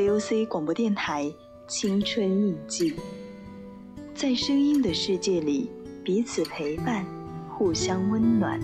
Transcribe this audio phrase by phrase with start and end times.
[0.00, 1.24] VOC 广播电台
[1.68, 2.90] 《青春印记》，
[4.14, 5.68] 在声音的世界里，
[6.02, 7.04] 彼此陪伴，
[7.50, 8.58] 互相温暖。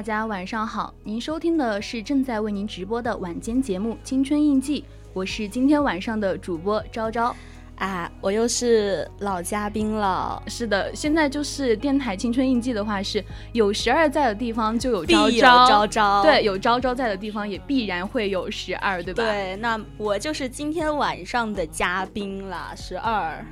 [0.00, 0.94] 大家晚上好！
[1.04, 4.80] 您收听的是正在为您直播的晚间节目《青春印记》，
[5.12, 7.36] 我是今天晚上的主播昭昭。
[7.76, 13.22] 啊，我又是老嘉宾了，是的，现在就是电台《青春印记》的话，是
[13.52, 16.22] 有十二在的地方就有昭昭，昭昭。
[16.22, 19.22] 对，有昭昭在的地方也必然会有十二，对吧？
[19.22, 23.44] 对，那我就是今天晚上的嘉宾啦，十二。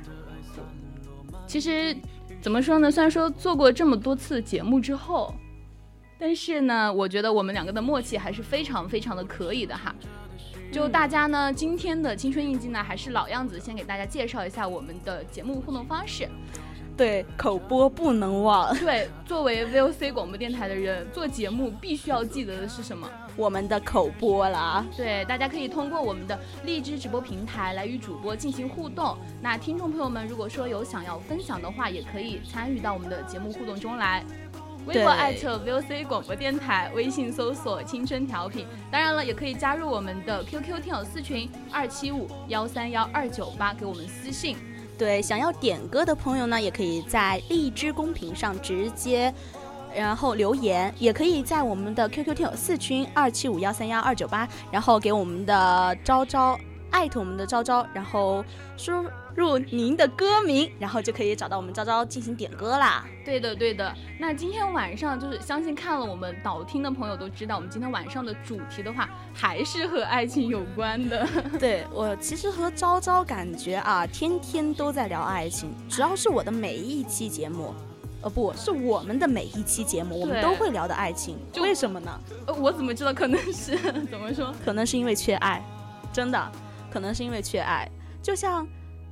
[1.45, 1.95] 其实
[2.41, 2.89] 怎么说呢？
[2.89, 5.31] 虽然说做过这么多次节目之后，
[6.19, 9.95] 但是呢，我觉得我们两个的默契还是非常非常的可以的哈。
[10.71, 16.27] 就大家呢，今天的青春印记呢，还是老样子，先给大家介绍一下我们的节目互动方式。
[16.95, 23.09] 对，口播不能忘，对，作为 VOC 广播电台的人，做节目必须要记得的是什么？
[23.37, 24.85] 我们的口播啦。
[24.97, 29.17] 对，大家可以通过我们的荔枝直播平台来与主播进行互动。
[29.41, 34.25] 那听众朋友们，如果说有想要分享的话，也可以参与到我们的节目互动中来。
[34.85, 38.65] 微博艾特 VOC 广播电台，微信搜索“青春调频”。
[38.91, 44.57] 当然了，也可以加入我们的 QQ 听友四群二七五幺三幺二九八，给我们私信。
[44.97, 49.33] 对，想要点歌的朋友呢，也可以在荔枝公屏上直接。
[49.95, 56.55] 然后留言也可以在我们的 QQ 听友四群二七五幺三幺二九八，然后给我们的昭昭
[56.91, 58.45] 艾特我们的昭昭，然后
[58.77, 58.91] 输
[59.39, 63.05] 入您的歌名，然后就可以找到我们昭昭进行点歌啦。
[63.23, 63.95] 对的，对的。
[64.19, 71.25] 那今天晚上就是相信看了我们导听的朋友都知道，我们今天晚上的主题的话，还是和爱情有关的。
[71.57, 77.73] 对我其实和昭昭感觉啊，天天都在聊爱情，只要是我的每一期节目。
[78.21, 82.19] 呃，不是我们的每一期节目，我们都会聊的爱情，就为什么呢？
[82.47, 83.13] 呃，我怎么知道？
[83.13, 83.77] 可能是
[84.11, 84.53] 怎么说？
[84.65, 85.63] 可能是因为缺爱，
[86.11, 86.51] 真的，
[86.91, 87.89] 可能是因为缺爱。
[88.21, 88.67] 就像，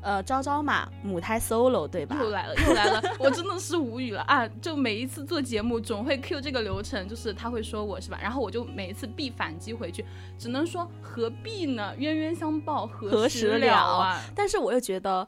[0.08, 2.16] 呃，昭昭嘛，母胎 solo 对吧？
[2.18, 4.48] 又来了，又来了，我真的是无语了啊！
[4.62, 10.06] 就每一次做节目，总会 Q 这个流程，就是他会说我是吧，然后我就每一次必反击回去，
[10.40, 11.94] 只能说何必呢？
[11.98, 14.22] 冤冤相报何时了啊？
[14.34, 15.28] 但是我又觉得，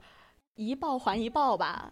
[0.56, 1.92] 一报还一报吧。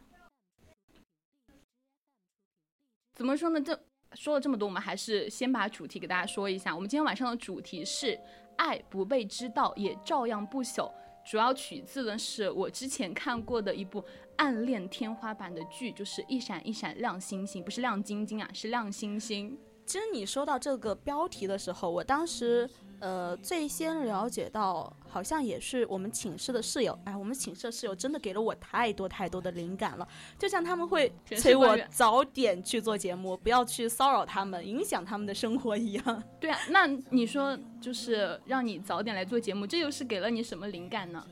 [3.16, 3.60] 怎么说呢？
[3.60, 3.78] 这
[4.14, 6.74] 说了这么多，我们还是先把主题给大家说一下。
[6.74, 8.18] 我们今天晚上的主题是
[8.56, 10.90] “爱不被知道也照样不朽”，
[11.30, 14.02] 主要取自的是我之前看过的一部
[14.38, 19.60] 暗恋天花板的剧，就是《一闪一闪亮星星》，不是亮晶晶啊，是亮星星。
[19.86, 26.98] 其实你说到这个标题的时候，我当时呃，最先了解到，好像也是我们寝室的室友。
[27.06, 30.08] 哎，我们寝室的室友真的给了我太多太多的灵感了，
[30.38, 36.24] 就像他们会催我早点去做节目，不要去骚扰他们，影响他们的生活一样。
[36.40, 41.24] 对啊，那你说就是让你早点来做节目，这又是给了你什么灵感呢？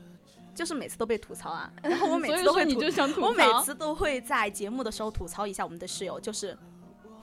[0.54, 6.56] 就是每次都被吐槽啊， 然后我每次都会你就想吐槽，我每次都会在节目的时候吐槽一下我们的室友，就是，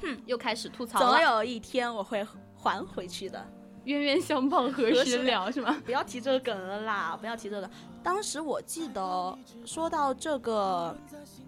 [0.01, 2.23] 哼，又开始吐槽总有一天我会
[2.55, 3.43] 还回去的。
[3.85, 5.79] 冤冤相报何时了，是吗？
[5.85, 7.69] 不要提这个梗了啦，不要提这个。
[8.01, 10.95] 当时我记得说到这个，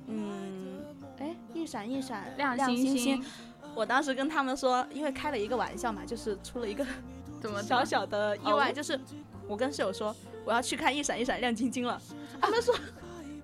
[0.07, 0.83] 嗯，
[1.19, 3.23] 哎，一闪一闪亮星星，
[3.73, 6.85] 我当时跟他们说，因为开了一个玩笑嘛，就是出了一个
[7.41, 8.99] 怎么小小的意外，就是
[9.47, 10.15] 我跟室友说
[10.45, 12.01] 我要去看一闪一闪亮晶晶了，
[12.41, 12.73] 他们说。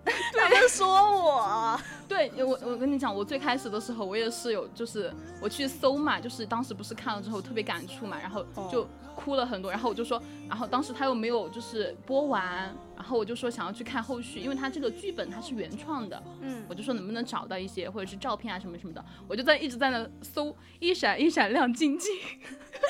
[0.37, 22.13] 他们说我， 对我，我跟你讲，我最开始的时候，我也是有，就是我去搜嘛，就是当时不是看了之后特别感触嘛，然后就哭了很多，然后我就说，然后当时他又没有就是播完，然后我就说想要去看后续，因为他这个剧本它是原创的，嗯，我就说能不能找到一些或者是照片啊什么什么的，我就在一直在那搜一闪一闪亮晶晶，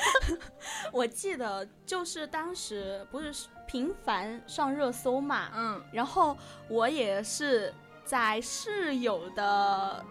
[0.92, 3.32] 我记得就是当时不是。
[3.64, 6.36] 频繁上热搜嘛，嗯，然后
[6.68, 7.72] 我也是
[8.04, 10.04] 在室友的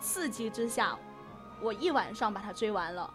[0.00, 0.98] 刺激之下，
[1.62, 3.08] 我一晚上把它追完了，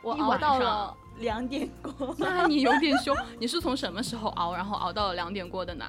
[0.00, 2.14] 我熬到了两点过。
[2.18, 5.84] 那你有点凶，你是从什么时候熬，然后熬到了两点过的呢？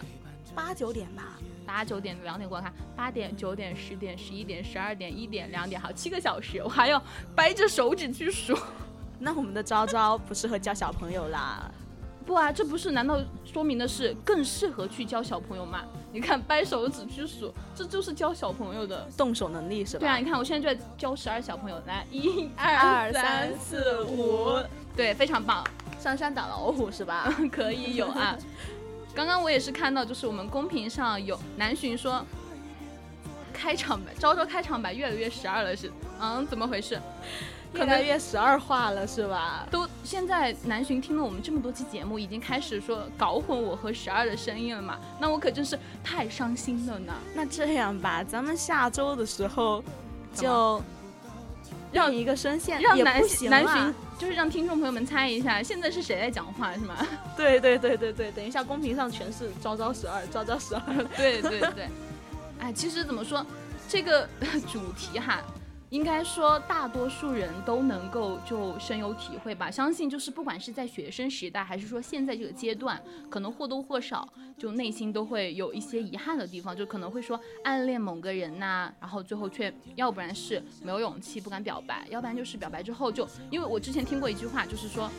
[0.53, 7.01] 八九点吧，八九点两点过看，八点九点十点十一点十二点一点两点，好七个小时，我还要
[7.35, 8.57] 掰着手指去数。
[9.19, 11.71] 那我们的昭昭不适合教小朋友啦。
[12.25, 15.83] 不啊，这不是难道说明的是更适合去教小朋友吗？
[16.11, 19.99] 你看掰手指去数，这就是教小朋友的动手能力是吧？
[19.99, 24.57] 对啊，你看我现在就在教十二小朋友，来一二三四五，
[24.95, 25.63] 对，非常棒。
[25.99, 27.33] 上山打老虎是吧？
[27.51, 28.37] 可以有啊。
[29.13, 32.25] 刚刚我也是看到，就是我们公屏上有南巡说，
[33.53, 36.99] 开场白，招招开场白越来越十二了，是嗯，怎么回事？
[37.75, 39.67] 越来越十二化了，是吧？
[39.69, 44.97] 都现在南巡听了我们这么多期节目，已经开始说搞混我和十二的声音了嘛？
[45.19, 47.13] 那我可真是太伤心了呢。
[47.33, 49.83] 那这样吧，咱们下周的时候
[50.33, 50.81] 就
[51.91, 56.95] 让一个声线，让南南巡就是让听众朋友们猜一下，现在是谁在讲话，是吗？
[57.35, 60.81] 对对对对对，等一下公屏上全是招招十二，招招十二。
[61.17, 61.89] 对对对，
[62.59, 63.45] 哎，其实怎么说
[63.89, 64.27] 这个
[64.71, 65.41] 主题哈？
[65.91, 69.69] 应该说，大多数人都能够就深有体会吧。
[69.69, 74.27] 相信就是不管是在学生时代，还是说现在这个阶段，可能或多或少
[74.57, 85.09] 就内心都会有一些遗憾的地方，就可能会说暗恋某个人呐，然后最后却要不然是没有勇气不敢表白，要不然就是表白之后就，因为我之前听过一句话，就是说，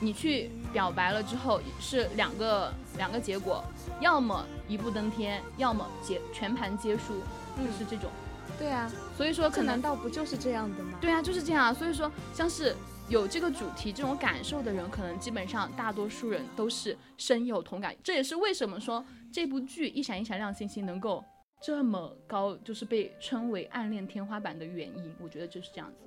[0.00, 3.62] 你去表白了之后是两个两个结果，
[4.00, 7.20] 要么一步登天，要么结全盘皆输，
[7.56, 8.10] 就是这种。
[8.58, 10.98] 对啊，所以说可难道不就是这样的吗？
[11.00, 11.74] 对啊，就是这样啊。
[11.74, 12.74] 所以说，像是
[13.08, 17.94] 有这个主题这种感受的人，可能基本上大多数人都是深有同感。
[18.02, 21.22] 这也是为什么说这部剧《一闪一闪亮星星》能够
[21.62, 25.14] 这么高，就是被称为暗恋天花板的原因。
[25.20, 26.06] 我觉得就是这样子。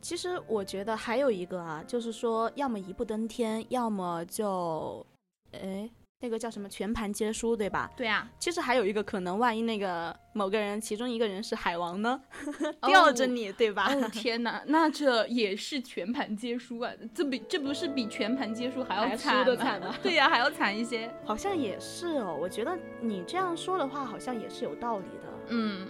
[0.00, 5.06] 其实我觉得还有一个啊，就是说要么一步登天，要么就，
[5.52, 5.88] 哎。
[6.20, 7.90] 那个叫什么全盘皆输，对吧？
[7.96, 12.18] 对啊，其实还有一个可能，万一那个某个人其中一个人是海王呢，
[12.86, 13.92] 吊着你，对吧？
[13.94, 16.90] 哦天哪，那这也是全盘皆输啊！
[17.14, 19.44] 这比这不是比全盘皆输还要惨
[19.80, 19.94] 吗？
[20.02, 21.12] 对呀，还要惨一些。
[21.26, 25.32] 好像也是哦，我觉得你这样说的话，好像也是有道理的。
[25.48, 25.86] 嗯，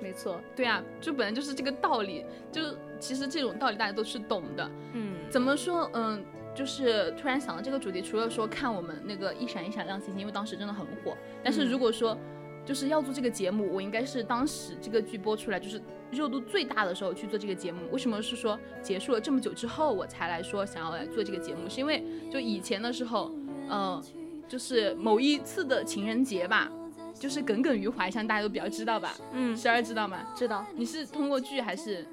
[0.00, 2.62] 没错，对啊，就本来就是这个道理，就
[2.98, 4.70] 其实这种道理大家都是懂的。
[4.94, 5.90] 嗯，怎么说？
[5.92, 6.24] 嗯。
[6.58, 11.16] 就是突然想到这个主题，除了说看我们那个一闪一闪亮星星，因为当时真的很火。
[11.40, 12.18] 但是如果说
[12.66, 17.82] 就是要做这个节目，我应该是当时这个剧播出来就是热度最大的时候去做这个节目。
[17.92, 21.68] 为什么是说结束了这么久之后我才来说想要来做这个节目？
[21.68, 23.30] 是因为就以前的时候，
[23.70, 24.02] 嗯，
[24.48, 26.68] 就是某一次的情人节吧，
[27.14, 29.14] 就是耿耿于怀，相信大家都比较知道吧？
[29.32, 30.26] 嗯，十二知道吗？
[30.34, 30.66] 知道。
[30.74, 32.04] 你是通过剧还是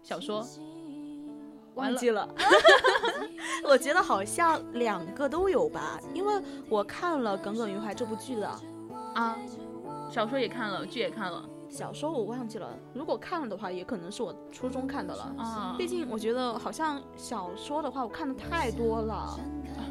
[0.00, 0.46] 小说？
[1.80, 2.28] 忘记了，
[3.64, 6.34] 我觉得好像两个都有吧，因为
[6.68, 8.48] 我看了《耿耿于怀》这部剧的，
[9.14, 9.36] 啊，
[10.10, 15.34] 小说也看了，剧也看了，小说我忘记了，如果看了的话，也可能是我初中看的了。
[15.38, 19.38] 啊，毕竟我觉得好像小说的话，我看的太多了，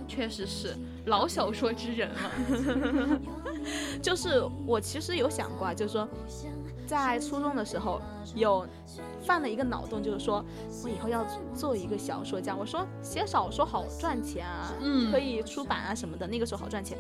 [0.08, 3.20] 确实是老小说之人了，
[4.02, 6.08] 就是我其实有想过，就是说。
[6.90, 8.02] 在初中的时候
[8.34, 8.66] 有
[9.22, 10.44] 犯了一个脑洞，就是说
[10.84, 12.56] 我以后要做一个小说家。
[12.56, 16.98] 我说写小说好赚钱啊，嗯可以出版啊什么的，那个时候好赚钱。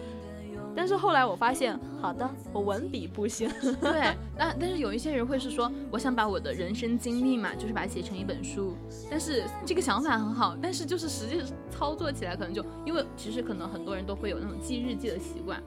[0.75, 3.49] 但是后来我发现，好的，我文笔不行。
[3.81, 8.75] 对，但但是有一些人会是说，我想把我的人生经历嘛，就是把它写成一本书。
[9.09, 11.41] 但是这个想法很好，但是就是实际
[11.71, 15.61] 操作起来可能就，因为其实可能很多人都会有那种记日记的习惯，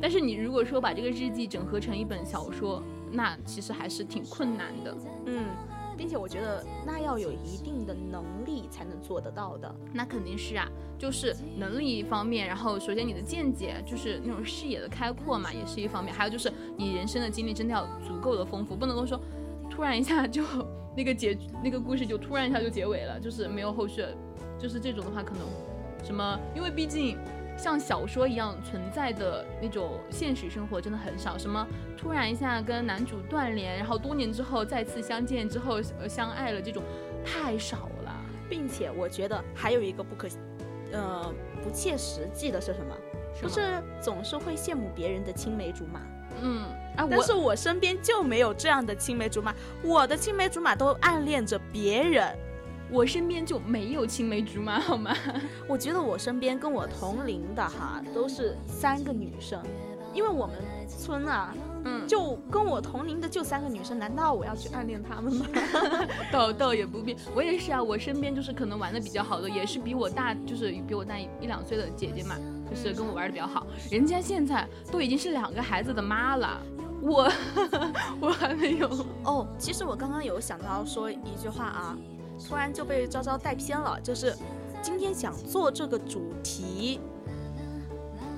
[0.00, 2.80] 但是你如果说把这个日记整合成一本小说，
[3.14, 4.96] 那其实还是挺困难的。
[5.26, 5.46] 嗯，
[5.96, 9.72] 并且我觉得那要有一定的能力才能做得到的。
[9.92, 10.68] 那肯定是啊，
[10.98, 16.12] 就是能力一方面，然后首先你的见解，就是那种视野的开阔嘛，也是一方面。
[16.12, 19.20] 还有就是你人生的经历真的要足够的丰富，不能够说
[19.70, 20.42] 突然一下就
[20.96, 24.04] 那个结那个故事就突然一下就结尾了，就是没有后续，
[24.58, 25.42] 就是这种的话可能
[26.04, 27.16] 什么，因为毕竟。
[27.56, 36.82] 像小说一样存在的那种现实生活真的很少，什么突然一下跟男主断联，然后多年之后再次相见之后呃相爱了，这种
[37.24, 38.14] 太少了。
[38.46, 40.28] 并且我觉得还有一个不可，
[40.92, 41.32] 呃，
[41.62, 42.94] 不切实际的是什么？
[43.40, 46.00] 不是总是会羡慕别人的青梅竹马，
[46.42, 46.62] 嗯
[46.94, 52.36] 啊，但是我身边就没有这样的青梅竹马，我的青梅竹马都暗恋着别人。
[52.94, 55.12] 我身边就没有青梅竹马， 好吗？
[55.68, 59.60] 我觉得我身边跟我同龄的哈都是三个女生，
[60.14, 60.54] 因为我们
[60.86, 61.52] 村啊，
[61.84, 65.46] 嗯，就跟我同龄的就三个女生，难道我要去暗恋她们吗？
[66.30, 72.36] 倒 倒也不必，我也是啊，我身边就是可能玩的比较好的，也是比我大，就是比我大一一两岁的姐姐嘛，
[72.70, 76.60] 就是跟我玩的比较好，人家现在都已经是两个孩子的妈了，
[77.02, 77.28] 我
[78.22, 78.88] 我还没有。
[79.24, 81.98] 哦，其实我刚刚有想到说一句话啊，
[82.38, 84.34] 突然就被昭昭带偏了，就是
[84.82, 87.00] 今天想做这个主题，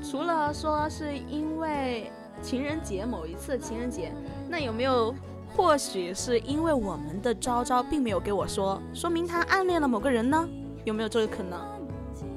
[0.02, 2.10] 除了说是因为
[2.42, 4.12] 情人节某一次情人节，
[4.48, 5.14] 那有没有
[5.56, 10.48] 或许是因为我们的昭昭并没有给我说，说明他暗恋了某个人呢？
[10.84, 11.58] 有没有这个可能？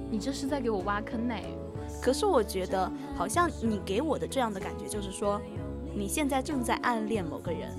[0.09, 1.35] 你这是在给我挖坑呢？
[2.01, 5.39] 可是我觉得好像你给我的这样的感觉就是说，
[5.93, 7.69] 你现在正在暗恋某个人，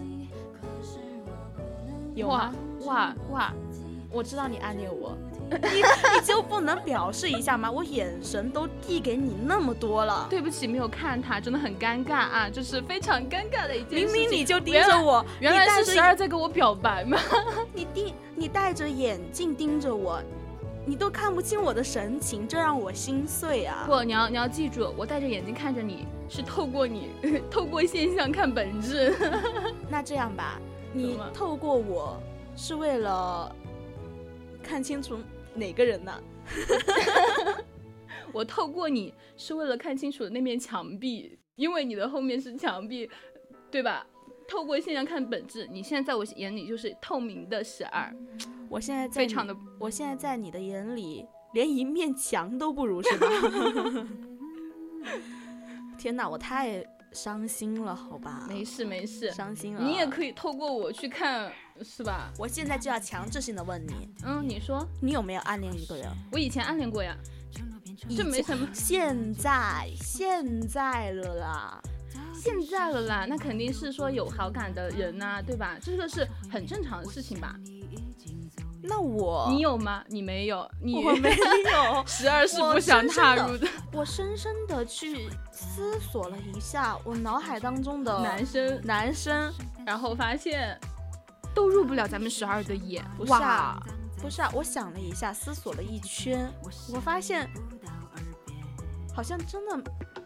[2.14, 2.52] 有吗
[2.86, 2.94] 哇？
[2.96, 3.54] 哇哇！
[4.12, 5.16] 我知道你暗恋我，
[5.48, 7.70] 你你就不能表示一下吗？
[7.70, 14.30] 我眼神都递给你那么多了，对不起，没有看他，真的很尴尬啊，就是非常尴尬的一件事明情。
[14.30, 17.16] 明你就盯着我，原来是十二在跟我表白吗？
[17.72, 20.20] 你盯你戴着眼镜盯着我，
[20.84, 23.84] 你都看不清我的神情，这让我心碎啊！
[23.86, 27.10] 不，你要你要记住，我戴着眼镜看着你，是透过你
[27.48, 29.14] 透过现象看本质。
[29.88, 30.58] 那这样吧，
[30.92, 32.20] 你透过我
[32.56, 33.54] 是为了
[34.62, 35.18] 看清楚
[35.54, 36.12] 哪个人呢？
[38.32, 43.08] 我透过你是为了看清楚那面墙壁，因为你的后面是墙壁，
[43.70, 44.06] 对吧？
[44.48, 48.12] 透过现象看本质，你现在在我眼里就是透明的十二，
[48.68, 53.28] 我现在在非常的我现在在你的眼里连一面墙都不如，是吧？
[55.98, 58.46] 天哪，我太伤心了，好吧？
[58.48, 59.82] 没事没事，伤心了。
[59.82, 62.32] 你也可以透过我去看，是吧？
[62.38, 66.06] 我现在就要强制性的问你，嗯，你说，你有没有暗恋一个人？
[66.32, 67.16] 我以前暗恋过呀，
[68.16, 68.68] 这没什么。
[68.72, 71.82] 现在现在了啦，
[72.34, 75.76] 现在了啦，那肯定是说有好感的人呐、对吧？
[75.80, 77.54] 这个是很正常的事情吧？
[78.82, 80.02] 那我你有吗？
[80.08, 89.52] 你没有，你我没有，十二是不想踏入的我深深的去思索了一下我脑海当中的男生，男生，
[89.84, 90.80] 然后发现
[91.60, 93.78] 都入不了咱们十二的眼，不是啊
[94.16, 96.50] 不是啊，我想了一下，思索了一圈，
[96.90, 97.46] 我发现
[99.14, 99.76] 好像真的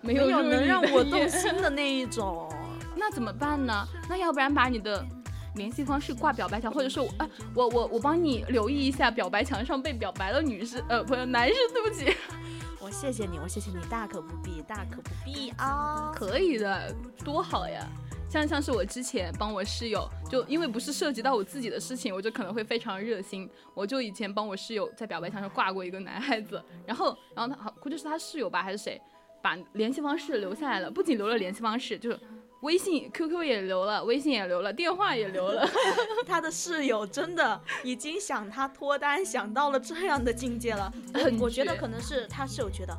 [0.01, 2.49] 没没有能让我动心的那一种。
[2.95, 3.85] 那怎么办呢？
[4.09, 5.05] 那要不然把你的
[5.57, 12.17] 联系方式挂表白墙，或者说我啊，我我我帮你留意一下表白墙上被表白的女士，呃，不是男士，对不起。
[12.79, 16.13] 我谢谢你，我谢谢你，大可不必，大可不必啊。
[16.15, 17.85] 可以的，多好呀！
[18.35, 23.49] 像像是我之前帮我室友，就因为不是涉及到我自己的事情，我就可能会非常热心。
[23.75, 29.01] 我就以前帮我室友在表白墙上挂过一个男孩子，然后然后他好估计是他室友吧还是谁，
[29.41, 32.19] 把联系方式留下来了，不仅留了联系方式，就是
[32.63, 35.65] 微信、QQ 也留了，微信也留了，电话也留了。
[36.27, 40.93] 他的室友真的已经想他脱单，想到了这样的境界了。
[41.15, 42.99] 很我觉得可能是他室友觉得，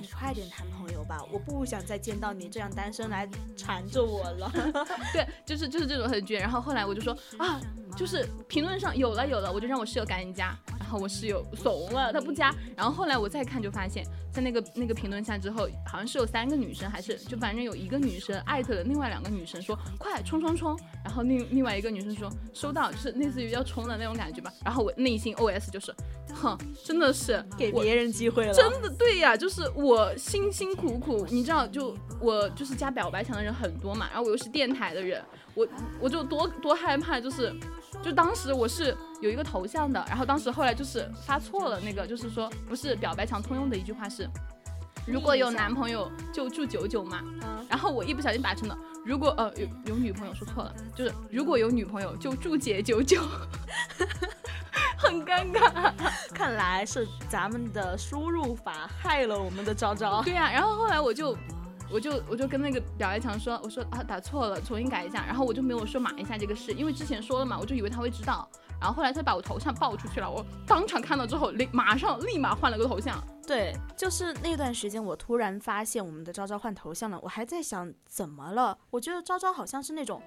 [0.00, 4.50] 你快点谈朋友吧，我不想再见到你这样单身来缠着我了。
[5.12, 6.38] 对，就是就是这种很倔。
[6.38, 7.60] 然后后来我就说啊，
[7.96, 12.54] 就是评论上有了有了，我就让我室友赶紧加，然后我室友怂了，他不加。
[12.76, 24.52] 然后后来我再看就发现，在那个那个评论下之后，好像是有三个女生，还是就反正有一个女生艾特了另外两个女生说快冲冲冲，然后另另外一个女生说收到，就是类似于要冲的那种感觉吧。
[24.64, 25.94] 然后我内心 OS 就是，
[26.34, 35.66] 哼，真的是给别人机会了，真的对呀，就是我我辛辛苦苦，你知道，就我就是加表白墙的人很多嘛，然后我又是电台的人，我
[35.98, 37.54] 我就多多害怕，就是
[38.02, 44.28] 就当时我是有一个头像的，然后当时后来就是发错了，那个就是说不是表白墙通用的一句话是，
[45.10, 53.22] 如果有男朋友就祝九九嘛，嗯，然后我一不小心打成了，如果呃有有女朋友说错了，就是如果有女朋友就祝姐九九，
[54.98, 55.92] 很尴尬。
[56.34, 60.22] 看来是咱们的输入法害了我们的昭昭。
[60.22, 61.36] 对呀、然后后来我就。
[61.90, 68.48] 我就我就跟那个表白墙说，我说啊打错了，重新改一下，然后我就没有说码一下这个事，因为之前说了嘛，我就以为他会知道，
[68.80, 78.76] 然后后来他把我头像爆出去了，我当场看到之后立马上立马换了个头像，对，就是那段时间，我突然发现我们的昭昭换头像了，我还在想怎么了？
[78.90, 80.22] 我觉得昭昭好像是那种，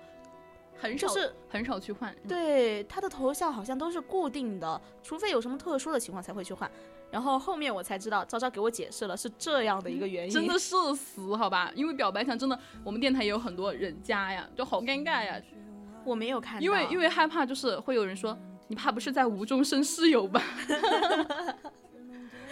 [0.81, 6.69] 很少就是很少去换，对他的头像好像都是固定的，除非有什么特殊的情况才会去换。
[7.11, 10.31] 然后后面我才知道，昭昭给我解释了是这样的一个原因。
[10.31, 11.71] 真的 社死好吧？
[11.75, 15.39] 因为表白墙真的，我们电台也有很多人加呀，就好尴尬呀，
[16.03, 18.37] 我没有看到，因为因为害怕就是会有人说
[18.69, 20.41] 你怕不是在无中生室友吧？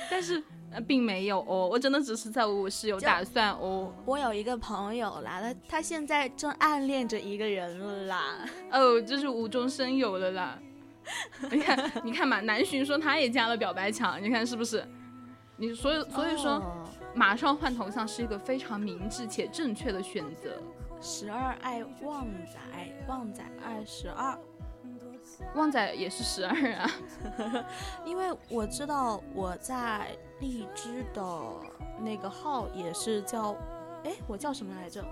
[0.09, 3.93] 但是呃并没有哦，我真的只是在为我室友打算哦。
[4.05, 8.45] 我有一个朋友啦，他，他现在正暗恋着一个人了啦。
[8.71, 10.59] 哦，这是无中生有了啦。
[11.51, 14.87] 你看，你看嘛，南浔说他也加了表白墙，你看是不是？
[15.57, 16.85] 你所以所以说，哦
[17.15, 20.61] 马上换头像是一个非常明智且正确的选择。
[21.01, 22.59] 十二爱旺仔，
[23.07, 24.37] 旺仔二十二。
[25.55, 26.89] 旺仔也是十二啊，
[28.05, 31.23] 因为我知道我在荔枝的
[31.99, 33.55] 那个号也是叫，
[34.03, 35.03] 哎，我叫什么来着？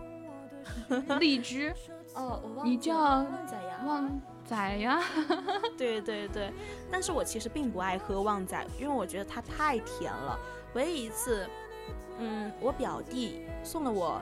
[1.20, 1.74] 荔枝
[2.14, 3.84] 哦，我忘了你叫旺仔呀。
[3.86, 5.02] 旺仔呀，
[5.78, 6.54] 对对对，
[6.92, 10.38] 但是我其实并不爱喝旺仔，因为我觉得它太甜了。
[10.74, 11.48] 唯一一次，
[12.20, 14.22] 嗯，我表弟送了我，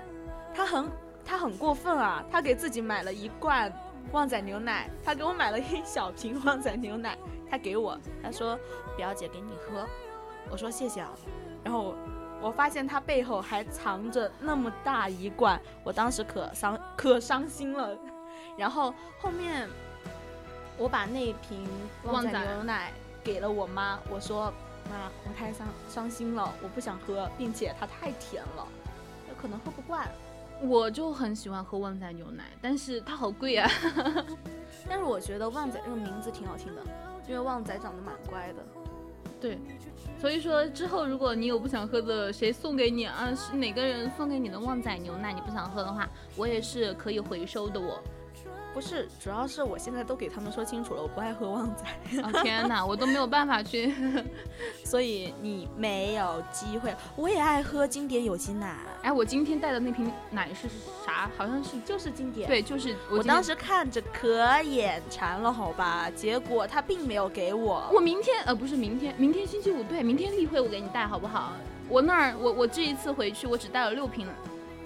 [0.54, 0.90] 他很
[1.26, 3.72] 他很过分啊，他给自己买了一罐
[4.12, 7.18] 旺仔牛奶，他给我买了一小瓶旺仔牛奶，
[7.50, 8.58] 他给我，他说
[8.96, 9.86] 表姐给你喝，
[10.50, 11.12] 我说谢谢啊，
[11.64, 11.96] 然后。
[12.42, 17.98] 我发现他背后还藏着那么大一罐，我当时可伤可伤心了。
[18.58, 19.68] 然后后面
[20.78, 21.68] 我把那瓶
[22.04, 22.92] 旺仔牛奶
[23.24, 24.54] 给了我妈，我说
[24.90, 28.68] 妈，我太伤伤心了，我不想喝，并且它太甜了，
[29.30, 30.08] 有可能喝不惯。
[30.62, 33.70] 我就很喜欢喝旺仔牛奶，但是它好贵啊。
[34.88, 36.82] 但是我觉得旺仔这个名字挺好听的，
[37.28, 38.64] 因为旺仔长得蛮乖的。
[39.42, 39.60] 对，
[40.20, 43.34] 所以说之后如果你有不想喝的，谁送给你啊？
[43.36, 48.02] 是哪个人送给你的旺仔牛奶，你不想喝的话，我也是可以回收的我。
[48.76, 53.94] 不是，主要是我现在都给他们说清楚了，我不爱喝旺仔，哦天哪，我都没有办法去。
[54.84, 56.94] 所以你没有机会。
[57.16, 60.68] 我也爱喝经典有机奶，哎，我今天带的那瓶奶是
[61.06, 61.32] 啥？
[61.38, 62.50] 好像是就是经典。
[62.50, 67.90] 对，就是我当时看着可眼馋了，好吧，结果他并没有给我。
[67.94, 71.54] 我明天呃不是明天，明天星期五对，明天例会我给你带好不好？
[71.88, 74.28] 我那儿我我这一次回去我只带了六瓶，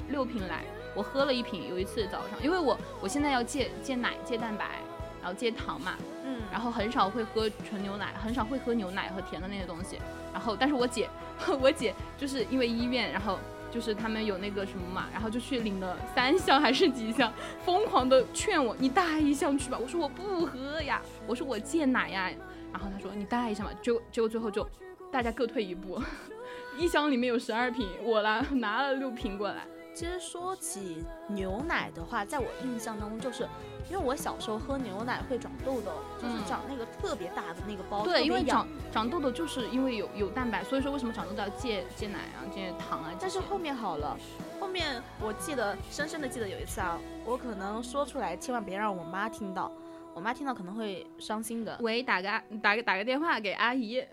[0.10, 0.64] 六瓶来，
[0.96, 1.68] 我喝了一瓶。
[1.70, 4.80] 有一次早上，因为我我现在要戒戒奶戒蛋白，
[5.22, 10.00] 然后戒糖嘛，嗯，然后很少会喝纯牛奶，很少会喝牛奶和甜的那些东西。
[10.34, 11.10] 然后但是我姐
[11.62, 13.38] 我姐就是因为医院，然后。
[13.72, 17.32] 就是他们有那个什么嘛，然后就去领了三箱还是几箱，
[17.64, 19.78] 疯狂的劝我，你带一箱去吧。
[19.80, 22.32] 我说我不喝呀，我说我戒奶呀。
[22.74, 24.68] 然后他说你带一箱吧，结果结果最后就
[25.12, 26.02] 大家各退一步，
[26.80, 29.68] 一箱里面有十二瓶，我啦拿了六瓶过来。
[30.00, 33.46] 其实说起牛奶的话，在我印象当中，就是
[33.92, 43.12] 因为我小时候喝牛奶会长痘痘，就是嗯长那个特别大的那个包，对，因为长长痘痘就是因为有有蛋白，所以说为什么长痘痘要戒戒奶啊、戒糖啊？
[43.20, 44.18] 但是后面好了，
[44.58, 49.70] 后面我记得深深的记得有一次啊，我可能说出来，千万别让我妈听到，
[50.20, 51.80] 我妈听到可能会伤心的。
[51.80, 52.30] 喂，打个
[52.62, 54.06] 打个打个电话给阿姨。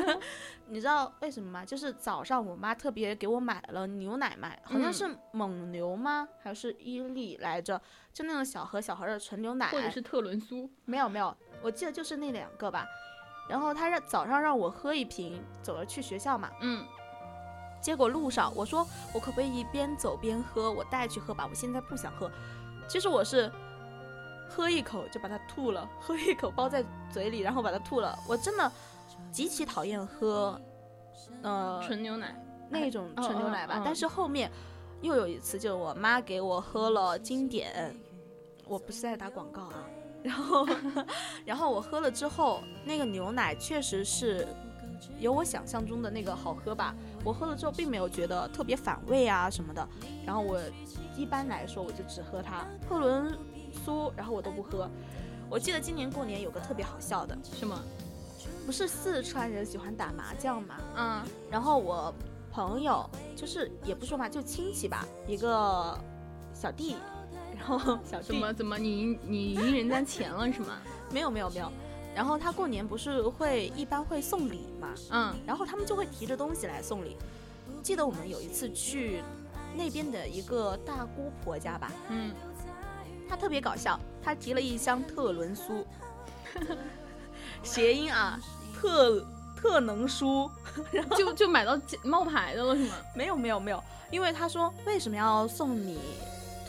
[0.68, 1.62] 你知道为什么吗？
[1.62, 6.26] 就是早上我妈特别给我买了牛奶买，好像是蒙牛吗？
[6.42, 7.78] 还是伊利来着？
[8.14, 12.86] 就那种小盒小盒的纯牛奶，或者是特仑苏，没有没有，我记得就是那两个吧。
[13.46, 16.48] 然后她让早上让我喝一瓶，走了去学校嘛。
[16.62, 16.82] 嗯，
[17.78, 22.30] 结果路上我说我可不可以一边走边喝，我带去喝吧，我现在不想喝。
[22.88, 23.52] 其实我是
[24.54, 28.18] 喝一口就把它吐了，喝一口包在嘴里，然后把它吐了。
[28.28, 28.70] 我真的
[29.30, 30.60] 极其讨厌喝，
[31.42, 32.36] 呃，纯牛奶，
[32.68, 33.76] 那种哦纯牛奶吧。
[33.76, 34.50] 哦哦但是后面
[35.00, 37.96] 又有一次，就是我妈给我喝了经典，
[38.66, 39.84] 我不是在打广告啊。
[40.22, 40.66] 然后，
[41.44, 44.46] 然后我喝了之后，那个牛奶确实是
[45.18, 46.94] 有我想象中的那个好喝吧。
[47.24, 49.88] 我喝了之后，并没有觉得特别反胃啊什么的。
[50.24, 50.60] 然后我
[51.16, 53.36] 一般来说，我就只喝它特仑
[53.72, 54.88] 苏，然后我都不喝。
[55.50, 57.78] 我记得今年过年有个特别好笑的，什么？
[58.66, 60.76] 不是四川人喜欢打麻将嘛？
[60.96, 62.12] 嗯，然后我
[62.50, 65.98] 朋友就是也不说嘛，就亲戚吧，一个
[66.54, 66.96] 小弟，
[67.56, 70.78] 然后 小弟怎么怎么你赢你赢人家钱了是吗？
[71.12, 71.70] 没有没有没有，
[72.14, 77.16] 然后他过年不是会一般会送礼嘛，嗯然后他们就会提着东西来送礼。
[77.82, 79.22] 记得我们有一次去
[79.74, 82.32] 那边的一个大姑婆家吧，嗯，
[83.32, 85.86] 她特别搞笑，他提了一箱特仑苏，
[87.62, 88.38] 谐音啊，
[88.78, 89.24] 特
[89.56, 90.50] 特能舒。
[91.16, 92.94] 就就买到冒牌的了是吗？
[93.16, 95.98] 没有没有没有，因为他说为什么要送你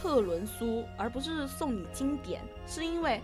[0.02, 3.22] 特仑苏，而不是送你经典，是因为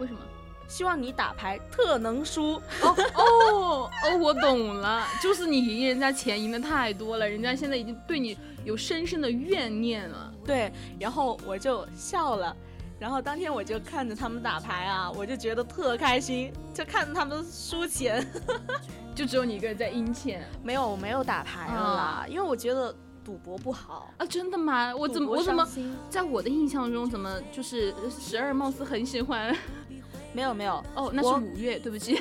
[0.00, 0.18] 为什么？
[0.66, 2.54] 希望你打牌特能输。
[2.82, 10.34] 哦哦哦，我懂了，就是你赢人家钱赢的太多了，人家现在已经对你有深深的怨念了。
[10.44, 12.56] 对，然后我就笑了。
[13.02, 18.24] 然后当天我就看着他们打牌啊，我就觉得特开心，就看着他们输钱。
[19.12, 24.08] 就只有你一个人在阴钱没有，我没有打牌了啦，因为我觉得赌博不好。
[24.18, 24.24] 啊！
[24.26, 24.94] 真的吗？
[24.94, 25.68] 我怎么我怎么
[26.08, 29.52] 在我的印象中怎么就是十二貌似很喜欢？
[30.32, 32.20] 没有没有，哦，那是五月，对不起。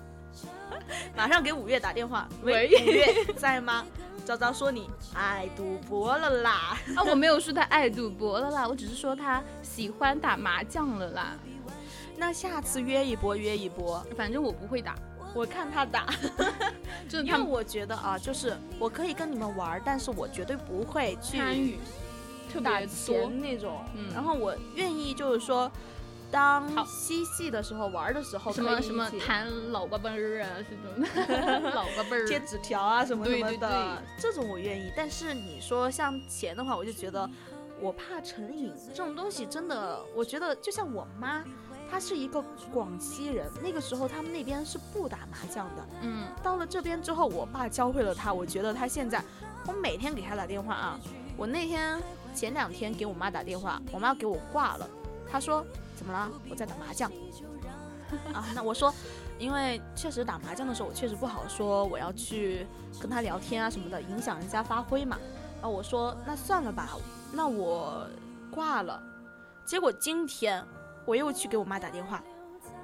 [1.16, 2.28] 马上给五月打电话。
[2.42, 3.06] 喂五月
[3.38, 3.86] 在吗？
[4.26, 6.76] 昭昭说你爱赌博了啦。
[6.96, 11.36] 啊，我没有说他爱赌博了啦，我只是说他喜欢打麻将了啦。
[12.16, 14.04] 那下次约一波，约一波。
[14.16, 14.96] 反正我不会打，
[15.32, 16.06] 我看他打，
[17.08, 21.78] 就因为我觉得啊，就是我可以跟你们玩，但是我绝对不会去参与
[22.52, 22.94] 特打别多。
[22.94, 23.80] 钱那种。
[23.94, 25.70] 嗯然后我愿意就是说，
[26.30, 34.92] 当嬉戏的时候玩的时候，什么什么弹老爸辈儿啊，这种 老爸辈儿贴纸条啊什么什么对对的，这种我愿意。
[34.96, 37.28] 但是你说像钱的话，我就觉得
[37.80, 41.44] 我怕成瘾，这种东西真的，我觉得就像我妈。
[41.88, 45.86] 她是一个广西人，那个时候他们那边是不打麻将的。
[46.02, 49.22] 嗯，到了这边之后，我爸教会了他，我觉得他现在，
[49.68, 50.98] 我每天给他打电话啊。
[51.36, 52.02] 我那天
[52.34, 54.88] 前两天给我妈打电话，我妈给我挂了，
[55.30, 55.64] 她说
[55.96, 56.30] 怎么了？
[56.48, 57.10] 我在打麻将。
[58.32, 58.94] 啊，那我说，
[59.36, 62.64] 因为确实打麻将的时候，我确实不好说我要去
[63.00, 65.18] 跟他聊天啊什么的，影响人家发挥嘛。
[65.60, 66.88] 啊，我说那算了吧，
[67.32, 68.06] 那我
[68.50, 69.02] 挂了。
[69.64, 70.64] 结果今天
[71.04, 72.22] 我又去给我妈打电话，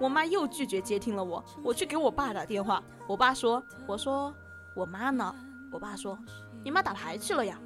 [0.00, 4.34] 我妈又拒绝接听了我，我去给我爸打电话，我爸说，我说
[4.74, 5.32] 我妈呢？
[5.72, 6.18] 我爸说，
[6.64, 7.56] 你妈打牌去了呀。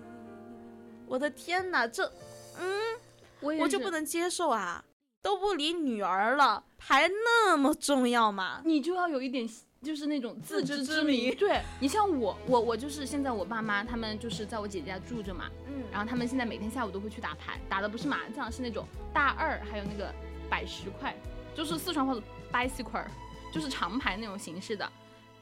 [1.07, 2.13] 我的天哪，这
[3.41, 4.85] 我我就不能接受啊！
[5.27, 8.63] 都不理女儿了，牌那么重要吗？
[8.65, 9.45] 你就要有一点。
[9.83, 20.13] 就是那种自知之明对你像我，我我就是现在我爸妈他们就是在我姐姐家住着嘛，嗯然后他们现在每天下午都会去打牌，打的不是麻将，是那种大二，还有那个
[20.51, 21.15] 百十块，
[21.55, 23.05] 就是四川话的 bicycle，
[23.53, 24.91] 就是长牌那种形式的。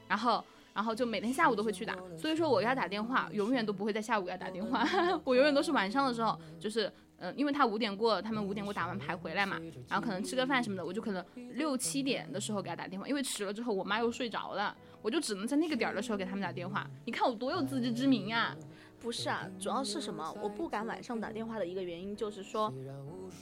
[0.07, 0.43] 然后，
[0.75, 1.95] 然后就每天下午都会去打。
[2.15, 4.85] 所以说我给他打电话，永远都不会在下午给他打电话，
[5.23, 11.23] 我永远都是晚上的时候，就是嗯、呃因为他五点过，他们五点过打完牌回来嘛，然后可能吃个饭什么的，我就可能
[11.53, 16.89] 六七点的时候给他打电话，因为迟了之后我妈又睡着了，我就只能在那个点儿的时候给他们打电话。
[17.05, 18.55] 你看我多有自知之明啊！
[18.97, 20.35] 不是啊，主要是什么？
[20.41, 22.73] 我不敢晚上打电话的一个原因就是说，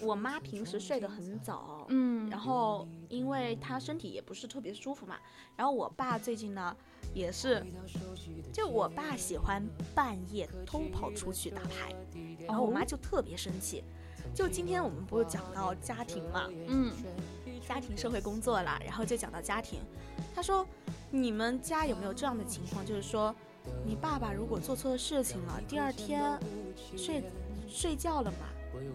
[0.01, 5.15] 我妈平时睡得很早，嗯，然后因为她身体也不是特别舒服嘛，
[5.55, 6.75] 然后我爸最近呢
[7.13, 7.63] 也是，
[8.51, 11.93] 就我爸喜欢半夜偷跑出去打牌，
[12.47, 13.83] 然后我妈就特别生气。
[14.33, 16.91] 就今天我们不是讲到家庭嘛，嗯，
[17.67, 19.79] 家庭社会工作啦，然后就讲到家庭，
[20.33, 20.65] 他说
[21.11, 23.35] 你们家有没有这样的情况，就是说
[23.85, 26.39] 你爸爸如果做错事情了，第二天
[26.97, 27.23] 睡
[27.67, 28.47] 睡觉了嘛，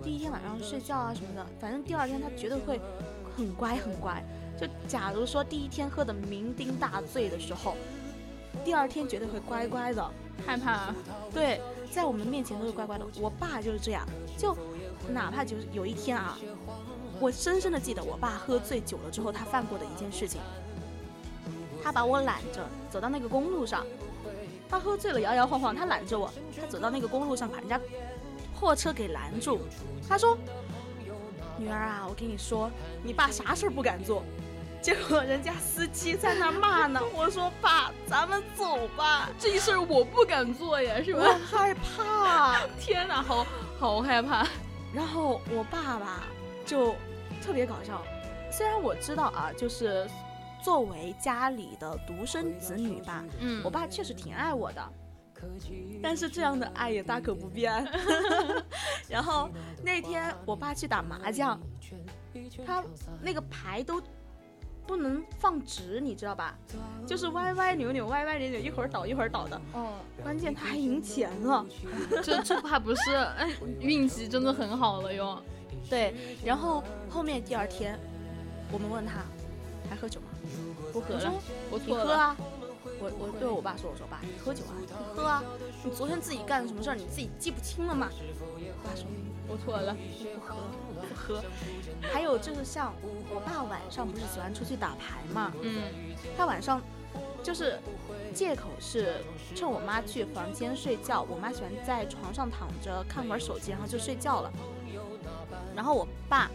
[0.02, 2.80] 第一天晚上睡觉啊什么的，反正第二天他绝对会
[3.36, 4.20] 很乖很乖。
[4.60, 7.76] 就假如说第一天喝的酩酊大醉的时候，
[8.64, 10.10] 第二天绝对会乖乖的。
[10.46, 10.94] 害怕。
[11.32, 13.04] 对，在我们面前都是乖乖的。
[13.20, 14.06] 我爸就是这样，
[14.36, 14.56] 就
[15.08, 16.38] 哪怕就是有一天啊，
[17.20, 20.40] 我深深的记得我爸喝醉酒了之后他犯过的一件事情。
[21.82, 23.84] 他把我揽着走到那个公路上，
[24.68, 27.80] 他喝醉了摇摇晃晃，他揽着我，他走到那个公路上把人家
[28.54, 29.60] 货车给拦住。
[30.08, 30.38] 他说
[31.58, 32.70] ：“女儿啊，我跟你说，
[33.02, 34.22] 你爸啥事儿不敢做，
[34.80, 37.00] 结果人家司机在那骂呢。
[37.14, 41.22] 我说爸，咱们走吧，这事儿我不敢做呀，是吧？
[41.22, 42.66] 我害怕。
[42.78, 43.46] 天哪，好
[43.78, 44.46] 好害怕。
[44.94, 46.24] 然后我爸爸
[46.64, 46.94] 就
[47.42, 48.02] 特别搞笑，
[48.50, 50.08] 虽然我知道啊，就是
[50.62, 54.92] 作为家里的独生子女吧，嗯我爸确实挺爱我的，
[56.02, 57.62] 但是这样的爱也大可不必。
[59.08, 59.50] 然后
[59.82, 61.60] 那天我爸去打麻将，
[62.66, 62.82] 他
[63.20, 64.02] 那个牌都
[64.88, 66.56] 不能放直，你知道吧？
[67.06, 69.60] 就是歪歪扭扭，歪歪扭扭，一会儿倒一会儿倒的。
[69.74, 71.64] 哦，关键他还赢钱了。
[72.24, 75.42] 这这怕不是，哎，运气真的很好了哟。
[75.90, 77.98] 对，然后后面第二天，
[78.72, 79.26] 我们问他
[79.90, 80.26] 还喝酒吗？
[80.90, 81.40] 不喝了我说，
[81.72, 81.86] 我错。
[81.86, 82.34] 你喝啊！
[83.00, 85.44] 我我对我爸说，我说爸，你喝酒啊，你喝啊！
[85.84, 88.08] 你昨天自己干了什么事儿，你自己记不清了吗？
[88.10, 89.04] 我爸说
[89.48, 89.94] 我错了。
[90.34, 90.54] 不喝
[91.00, 91.42] 不喝。
[92.02, 92.94] 还有就是像
[93.34, 95.82] 我爸晚上不是喜欢出去打牌嘛，嗯
[96.36, 96.80] 他晚上
[97.42, 97.78] 就是
[98.34, 99.16] 借口是
[99.54, 104.52] 趁我妈去房间睡觉，我妈喜欢在床上躺着看会儿手机，然后就睡觉了。
[105.74, 106.50] 然后我爸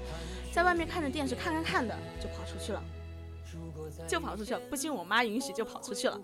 [0.51, 2.83] 在外面看着电视，看看看的就跑出去了，
[4.07, 6.19] 就跑出去了，不经我妈允许就跑出去了。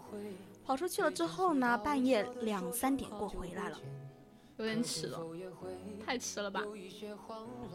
[0.66, 3.80] 跑出去了之后呢，半夜两三点过回来了。
[4.58, 5.20] 有点迟了，
[6.06, 6.64] 太迟了吧？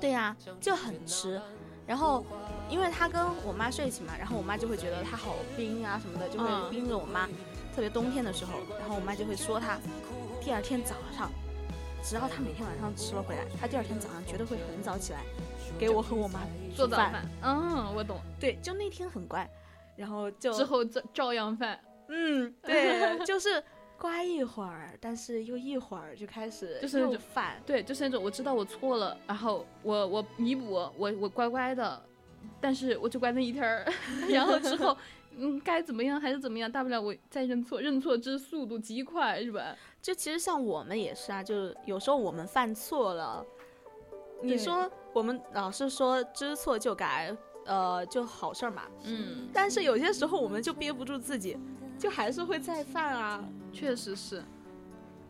[0.00, 1.40] 对呀、就很迟。
[1.86, 2.24] 然后，
[2.70, 7.28] 因为他跟我妈睡一起嘛，然后我妈就会觉得他好冰啊什么的，就会嗯冰着我妈。
[7.74, 9.78] 特别冬天的时候，然后我妈就会说他。
[10.40, 11.30] 第二天早上，
[12.02, 15.20] 只要他每天晚上吃了回来，他第二天早上绝对会很早起来，
[15.78, 16.40] 给我和我妈
[16.74, 17.28] 做早饭。
[17.42, 18.18] 嗯，我懂。
[18.38, 19.48] 对，就那天很乖，
[19.96, 21.78] 然后就之后照照样饭。
[22.08, 23.62] 嗯，对，就是
[24.04, 27.54] 乖一会儿，但是又一会儿就开始又就是那种饭。
[27.64, 32.02] 对，就是那种我知道我错了，然后我我弥补，我我乖乖的，
[32.60, 33.86] 但是我就乖那一天儿，
[34.28, 34.94] 然后之后
[35.38, 39.74] 嗯该怎么样还是怎么样，大不了我再认错，认错之速度极快，是吧？
[40.02, 43.42] 就其实像我们也是啊，就是有时候我们犯错了，
[44.42, 48.82] 你说我们老是说知错就改，呃，就好事儿嘛。
[49.04, 51.56] 嗯，但是有些时候我们就憋不住自己，
[51.98, 53.44] 就还是会再犯啊。
[53.72, 54.42] 确实是，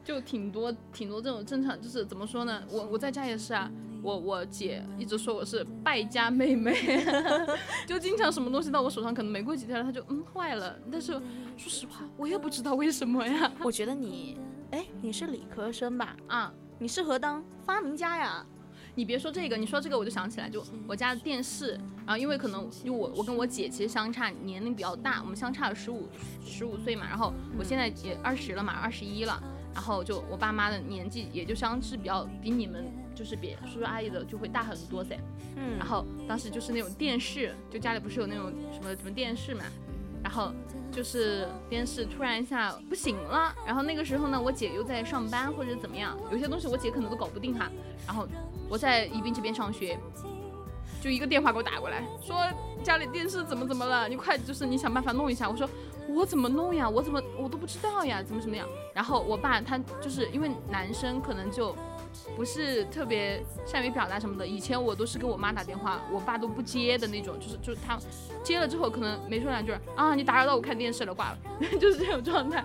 [0.04, 2.62] 就挺多挺多这种正常，就是怎么说呢？
[2.70, 3.70] 我我在家也是啊，
[4.02, 6.74] 我我姐一直说我是败家妹妹，
[7.86, 11.12] 就经常什么东西到我手上，可能没过几天她就嗯坏了，但是
[11.56, 13.50] 说实话，我也不知道为什么呀。
[13.62, 14.38] 我觉得你，
[14.72, 16.14] 哎，你是理科生吧？
[16.28, 18.44] 啊，你适合当发明家呀。
[18.94, 21.72] 你别说这个，你说这个我就想起来，就我家的电视，
[22.06, 26.08] 然后因为可能就我我跟我姐其实相差年龄比较大，我们相差了十五
[26.44, 29.42] 十五岁嘛，然后我现在也二十了嘛，二十一了，
[29.74, 35.18] 然后就我爸妈的年纪也就相是比较比你们就是比叔叔阿姨的就会大很多噻，
[35.56, 35.76] 嗯。
[35.76, 39.64] 然后当时就是那种电视，就家里不是有那种什么什么电视嘛，
[40.22, 40.52] 然后
[40.94, 47.68] 就是电视突然一下不行了，然后那个时候呢，我姐又在上班或者怎么样，有些东西我姐可能都搞不定哈，
[48.06, 48.28] 然后
[48.68, 49.98] 我在宜宾这边上学，
[51.02, 52.36] 就一个电话给我打过来，说
[52.82, 55.50] 家里电视怎么怎么了，你快就是你想办法弄一下。
[55.50, 55.68] 我说
[56.08, 58.68] 我怎么弄呀，我怎么我都不知道呀，怎么怎么样。
[58.94, 61.74] 然后我爸他就是因为男生可能就
[62.36, 67.98] 不是特别善于表达什么的，以前我都是跟我妈打电话，我爸都不接的那种，就是就是他
[68.42, 71.38] 接了之后可能没说两句啊，你打扰到我看电视了，挂了，
[71.78, 72.64] 就是这种状态。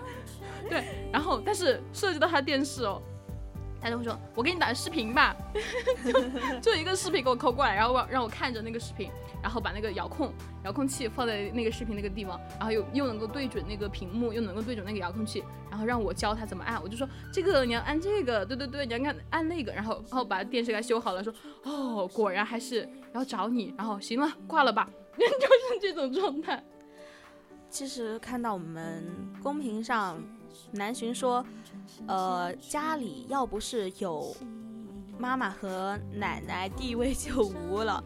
[0.68, 3.02] 对，然后但是涉及到他电视哦。
[3.80, 5.34] 他就会说：“我给你打个视频吧，
[6.62, 9.10] 就就一个视频给我抠过来，然后让让我看着那个视频，
[9.42, 10.32] 然后把那个遥控
[10.64, 16.80] 遥控器放在那个视频那个地方，然后又又能够对准那个屏幕，又能够对准那个遥控器，然后让我教他怎么按。
[16.82, 21.32] 我就说这个你要按这个，对对对，你要按按那个，然后然后把电视给他修好了，说
[21.64, 26.62] 哦，果然还是要找你，然后行了，挂了吧， 就是这种状态。
[27.70, 29.04] 其实看到我们
[29.42, 30.20] 公屏上
[30.72, 31.44] 南巡说，
[32.06, 34.34] 呃，家里要不是有
[35.18, 38.02] 妈妈和奶奶，地位就无了。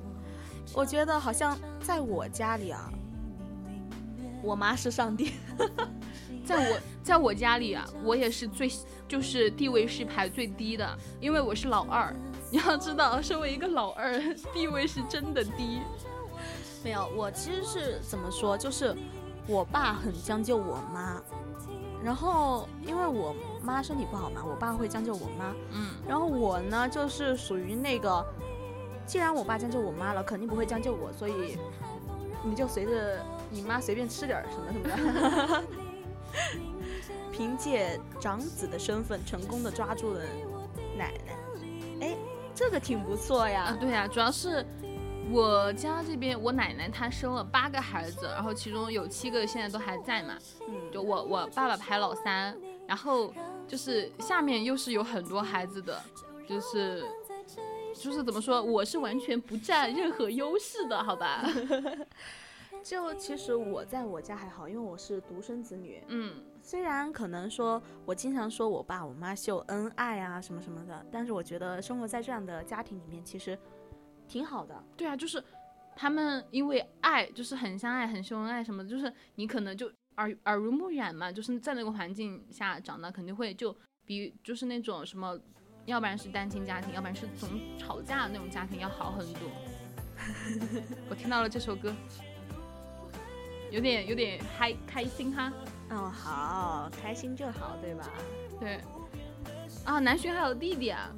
[0.72, 2.90] 我觉得好像在我家里啊，
[4.42, 5.32] 我妈是上帝。
[6.44, 8.70] 在我在我家里啊，我也是最
[9.08, 12.14] 就是地位是排最低的，因为我是老二。
[12.50, 14.18] 你要知道，身为一个老二，
[14.52, 15.80] 地位是真的低。
[16.84, 18.94] 没有，我其实是怎么说，就是
[19.46, 21.22] 我爸很将就我妈，
[22.04, 28.24] 然后因为我妈身体不好嘛，我爸会将就我妈，嗯，然后我呢就是属于那个，
[29.06, 31.58] 既然我爸将就我妈了，肯定不会将就我，所以
[32.44, 35.64] 你就随着你妈随便吃点儿什么什么的。
[37.32, 40.20] 凭借长子的身份，成功的抓住了
[40.96, 42.16] 奶奶，哎，
[42.54, 43.64] 这个挺不错呀。
[43.64, 44.64] 啊，对呀、主要是
[45.30, 50.38] 我家这边，我奶奶她生了八个孩子，然后其中有七个现在都还在嘛。
[50.68, 52.56] 嗯，就我我爸爸排老三，
[52.86, 53.32] 然后
[53.66, 56.00] 就是下面又是有很多孩子的，
[56.46, 57.04] 就是
[57.94, 61.44] 就是怎么说，我是完全不占任何优势的，好吧？
[62.82, 66.04] 就其实我在我家还好，因为我是独生子女。
[66.08, 73.58] 嗯，虽然可能说我经常说我爸我妈秀恩爱啊什么什么的，但是我觉得生活在这样的家庭里面其实
[74.28, 74.82] 挺好的。
[74.96, 75.42] 对啊，就是
[75.96, 85.38] 他们因为爱，就是很相爱、很秀恩爱什么的，就是你可能就耳耳濡目染嘛，就是在那个环境下长大，肯定会就比就是那种什么，
[85.86, 89.42] 要不然是单亲家庭，要不然是总吵架的那种家庭要好很多。
[91.10, 91.92] 我听到了这首歌，
[93.70, 95.52] 有点有点嗨开心哈。
[95.90, 98.10] 哦，好，开心就好，对吧？
[98.58, 98.80] 对，
[99.84, 101.14] 啊，南浔还有弟弟啊，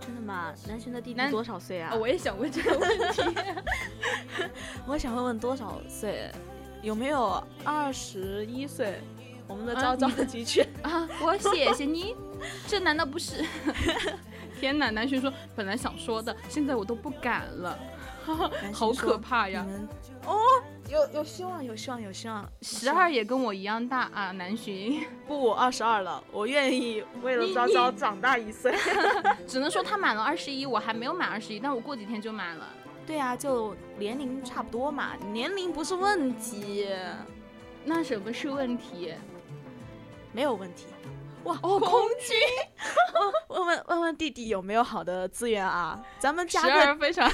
[0.00, 0.52] 真的吗？
[0.66, 1.90] 南浔的弟弟南多少岁啊？
[1.92, 3.22] 啊我也想问这个问题。
[4.86, 6.30] 我想问问多少岁？
[6.82, 9.00] 有没有二十一岁？
[9.48, 12.14] 我们的啊昭昭你的确，啊，我谢谢你，
[12.66, 13.42] 这难道不是？
[14.60, 17.78] 天哪，南浔说本来想说的，现在我都不敢了，
[18.74, 19.66] 好可怕呀
[20.26, 20.36] 哦，
[20.90, 22.50] 有有希望，有希望，有希望。
[22.62, 28.74] 十二也跟我一样大啊，南浔， 不，我二十二了，我愿意为了你昭昭长大一岁。
[29.46, 32.66] 只能说他满了二十一，我还没有满二十一，但我过几天就满了。
[33.06, 36.88] 对啊，就年龄差不多嘛，年龄不是问题，
[37.84, 39.14] 那什么是问题？
[40.32, 40.86] 没有问题。
[41.44, 42.36] 哇，哦，空军
[43.48, 46.02] 问问问问弟弟有没有好的资源啊？
[46.18, 47.30] 咱们加十个，二非常，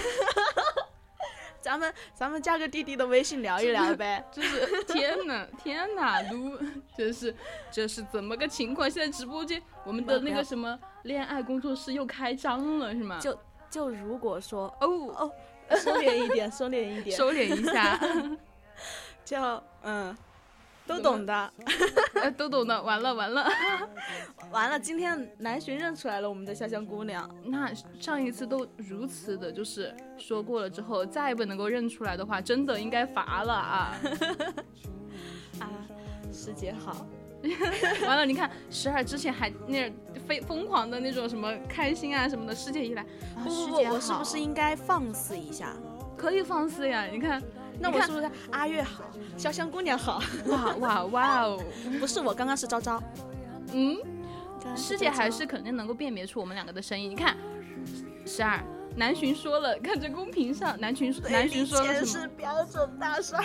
[1.65, 4.23] 咱们咱们加个弟弟的微信聊一聊呗。
[4.31, 6.59] 就是天哪天哪，撸，
[6.95, 7.35] 这是
[7.71, 8.91] 这是怎么个情况？
[8.91, 13.19] 现在直播间我们的那个什么恋爱工作室又开张了是吗？
[13.19, 13.39] 就
[13.71, 15.33] 就如果说哦，哦，
[15.79, 17.99] 收敛一点，收敛一点，收敛一下。
[19.25, 19.39] 就
[19.83, 20.15] 嗯，
[20.87, 21.53] 都懂的。
[22.15, 23.47] 呃， 都懂的，完了完了。
[24.53, 27.29] 完了，今天南浔认出来了我们的潇湘姑娘。
[27.45, 33.95] 那上一次都如此的，就是说过了之后，再不能够认出来的话，真的应该罚了啊！
[35.61, 35.69] 啊，
[36.33, 37.07] 师姐好。
[38.07, 39.93] 完了，你看十二之前还那
[40.27, 43.03] 非疯狂的那种什么开心啊什么的，师姐一来，
[43.37, 45.75] 啊不不不我是不是应该放肆一下？
[46.17, 47.05] 可以放肆呀？
[47.07, 47.43] 你看
[47.79, 49.05] 那我是不是阿月好，
[49.37, 50.23] 潇湘姑娘好？
[50.47, 51.61] 哇哇 哇哦，
[52.01, 53.03] 不是我刚刚是昭昭，
[53.73, 53.97] 嗯，
[54.77, 57.11] 师姐还是肯定能够辨别出我们两个的声音。
[57.11, 57.37] 你看，
[58.27, 58.61] 十二。
[58.97, 62.07] 南浔说了，看这公屏上，南浔南浔说了什么？
[62.07, 63.45] 是标准大双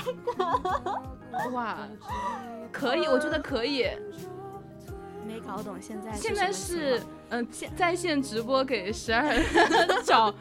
[1.52, 1.80] 哇，
[2.72, 3.88] 可以，我觉得可以。
[5.30, 7.00] 没搞懂现在现在是
[7.32, 9.38] 嗯、现在线直播给十二
[10.04, 10.34] 找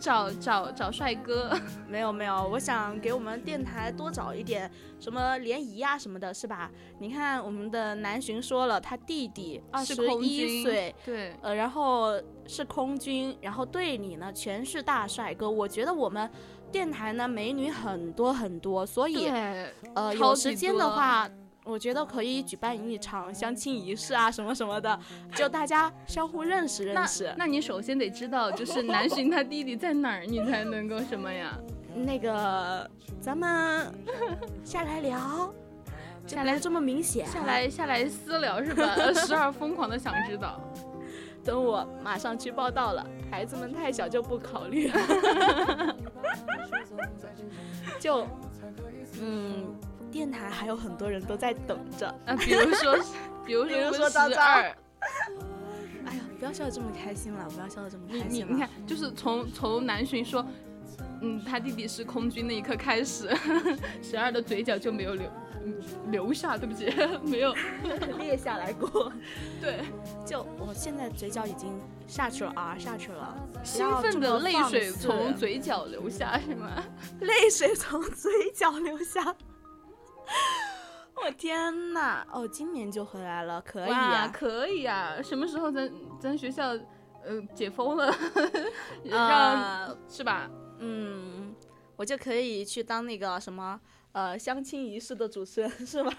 [0.00, 1.56] 找找找帅哥，
[1.88, 6.68] 没有没有，我想给我们电台多找一点什么联谊啊什么的，是吧？
[6.98, 15.48] 你看我们的南浔说了，他弟弟二十一军岁，对，呃，然后是空军，然后队里呢全是大帅哥。
[15.48, 16.28] 我觉得我们
[16.72, 19.30] 电台呢美女很多很多，所以，
[19.94, 21.30] 呃有时间的话。
[21.64, 24.98] 我觉得可以举办一场相亲仪式啊，什么什么的，
[25.34, 27.32] 就大家相互认识认识。
[27.36, 31.56] 那你首先得知道，就是南浔 他弟弟在哪儿，你才能够什么呀？
[31.94, 33.92] 那个，咱们
[34.64, 35.52] 下来聊，
[36.26, 37.26] 就下来这么明显。
[37.26, 38.96] 下来下来私聊是吧？
[39.14, 40.60] 十二疯狂的想知道，
[41.44, 45.96] 等我马上去报道了，孩子们太小就不考虑了。
[48.00, 48.26] 就，
[49.20, 49.66] 嗯，
[50.12, 52.06] 电台还有很多人都在等着。
[52.26, 52.96] 啊， 比如说
[53.44, 54.76] 比如说十二，
[56.04, 58.46] 哎呀，不要笑得这么开心了，不要笑得这么开心了。
[58.48, 60.46] 你你看，就是从从南浔说，
[61.22, 63.30] 嗯，他弟弟是空军那一刻开始，
[64.02, 65.26] 十二的嘴角就没有留
[65.64, 65.74] 嗯
[66.10, 66.92] 留下，对不起，
[67.24, 67.54] 没有，
[68.18, 69.10] 裂下来过。
[69.60, 69.80] 对，
[70.26, 71.72] 就我现在嘴角已经
[72.06, 73.34] 下去了啊，下去了。
[73.64, 76.70] 兴奋的泪水从嘴角流下，是吗？
[77.20, 79.34] 泪水从嘴角流下。
[81.24, 82.26] 我天呐！
[82.32, 84.28] 哦，今年就回来了，可以哇，啊。
[84.34, 85.20] 可以啊！
[85.22, 85.90] 什么时候咱
[86.20, 86.68] 咱学校
[87.24, 88.12] 呃解封了，
[89.04, 89.28] 让、
[89.86, 90.50] 呃，是吧？
[90.80, 91.54] 嗯，
[91.96, 93.80] 我就可以去当那个什么
[94.12, 96.12] 呃相亲仪式的主持人是吧？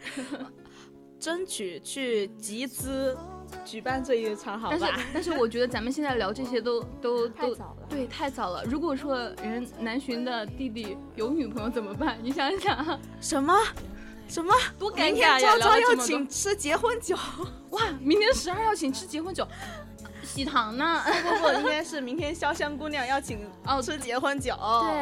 [1.20, 3.16] 争取去集资
[3.64, 5.00] 举办这一场，好但是吧？
[5.14, 7.86] 但是我觉得咱们现在聊这些都都都太早了。
[7.88, 8.64] 对太早了。
[8.64, 12.18] 如果说人南浔的弟弟有女朋友怎么办？
[12.22, 13.54] 你想想，什么？
[14.28, 14.54] 什么？
[14.78, 15.38] 多尴明尬呀！
[15.38, 17.14] 天昭昭要请吃结婚酒，
[17.70, 19.46] 哇，明天十二要请吃结婚酒，
[20.22, 21.02] 喜糖呢？
[21.22, 24.54] 不不不，应该是明天潇湘姑娘要请哦吃结婚酒。
[24.88, 25.00] 对，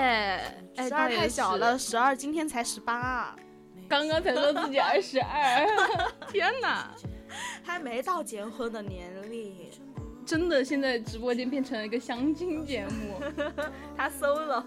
[0.77, 3.37] 哎，十二太小了，十二今天才十八，
[3.89, 5.65] 刚刚才说自己二十二，
[6.33, 6.91] 天哪！
[7.63, 9.55] 还没到结婚的年龄。
[10.27, 13.21] 真的，现在直播间变成了一个相亲节目，
[13.97, 14.63] 他 solo，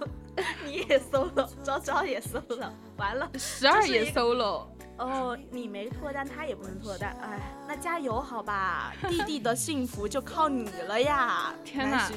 [0.66, 3.30] 你也 solo，昭昭也 solo，完了。
[3.38, 4.68] 十二也 solo。
[4.98, 11.54] 哦，你没脱单，他也不能脱单，哎，那加油好吧，弟弟的幸福就靠你了呀！
[11.66, 12.12] 天哪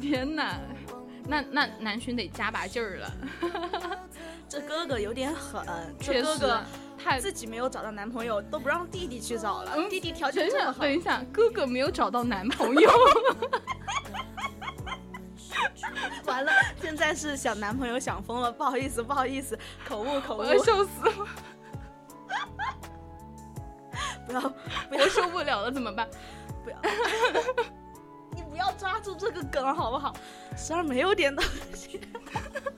[0.00, 0.60] 天哪，
[1.24, 3.12] 那那南巡得加把劲儿了，
[4.48, 5.64] 这哥哥有点狠，
[6.00, 6.60] 这哥哥
[7.02, 7.20] 太。
[7.20, 10.82] 自己没有找到男朋友，都不让弟弟去找了，嗯弟弟条等一下，件这么好。
[10.82, 12.90] 等，一下，哥哥没有找到男朋友，
[16.26, 20.38] 完了，现在是想男朋友想疯了，不好意思，不好意思，口误口误。
[20.38, 21.12] 我，要笑死了，
[24.26, 24.54] 不要不
[24.90, 26.08] 我要受不了了，怎么办？
[26.64, 26.88] 不要，你
[28.52, 30.14] 不要抓住这个梗好不好？
[30.58, 31.42] 十二没有点东
[31.74, 31.98] 西，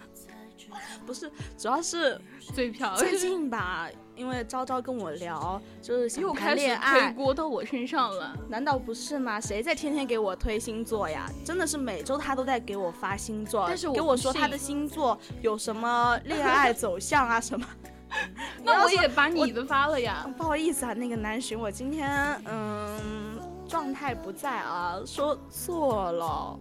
[1.04, 2.16] 不是，主要是
[2.54, 8.32] 嘴瓢，最近吧，因为昭昭跟我聊，就是又开始推，锅到我身上了。
[8.48, 9.40] 难道不是吗？
[9.40, 11.28] 谁在天天给我推星座呀？
[11.44, 17.66] 真的是每周他都在给我发星座，但是我给我说他的星座有什么恋爱走向啊什么。
[18.62, 20.24] 那我也把你的发了呀。
[20.38, 23.33] 不好意思啊，那个南浔，我今天嗯
[23.74, 26.56] 状态不在啊，说错了，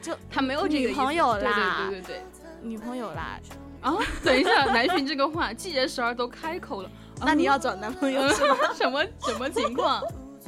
[0.00, 2.22] 就他没有这个女朋友啦对对对对对。
[2.62, 3.40] 女朋友啦。
[3.80, 6.90] 啊，等一下，南巡这个话，既然十二都开口了，
[7.22, 8.56] 那你要找男朋友嗯是吗？
[8.72, 10.00] 什么什么情况？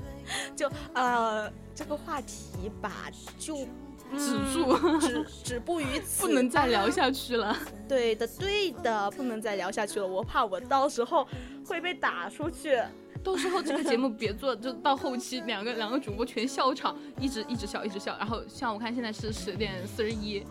[0.54, 3.66] 就呃这个话题吧，就。
[4.16, 7.56] 止嗯住，止 止步于此，不能再聊下去了。
[7.88, 10.06] 对的，对的，不能再聊下去了。
[10.06, 11.26] 我怕我到时候
[11.66, 12.80] 会被打出去。
[13.24, 20.44] 到时候这个节目别做，就到后期两个两个主播全笑场，一直一直笑一直笑，然后像我看现在是十点四十一，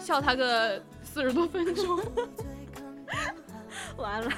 [0.00, 2.00] 笑他个四十多分钟。
[3.98, 4.30] 完了，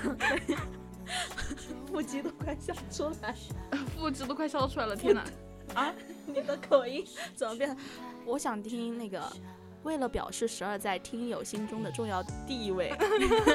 [1.87, 3.35] 腹肌都快笑出来，
[3.97, 5.25] 腹肌都快笑出来了，天哪！
[5.75, 5.95] 啊，
[6.27, 7.77] 你的口音怎么变？
[8.25, 9.23] 我想听那个。
[9.87, 12.93] 为了表示十二在听友心中的重要地位，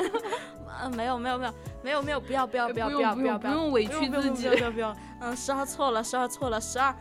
[0.81, 1.53] 嗯，没有没有没有
[1.83, 6.95] 没有没有，不要不要不要不要不要要不用委屈自己不要不要，嗯，十二错了，十二错了，十二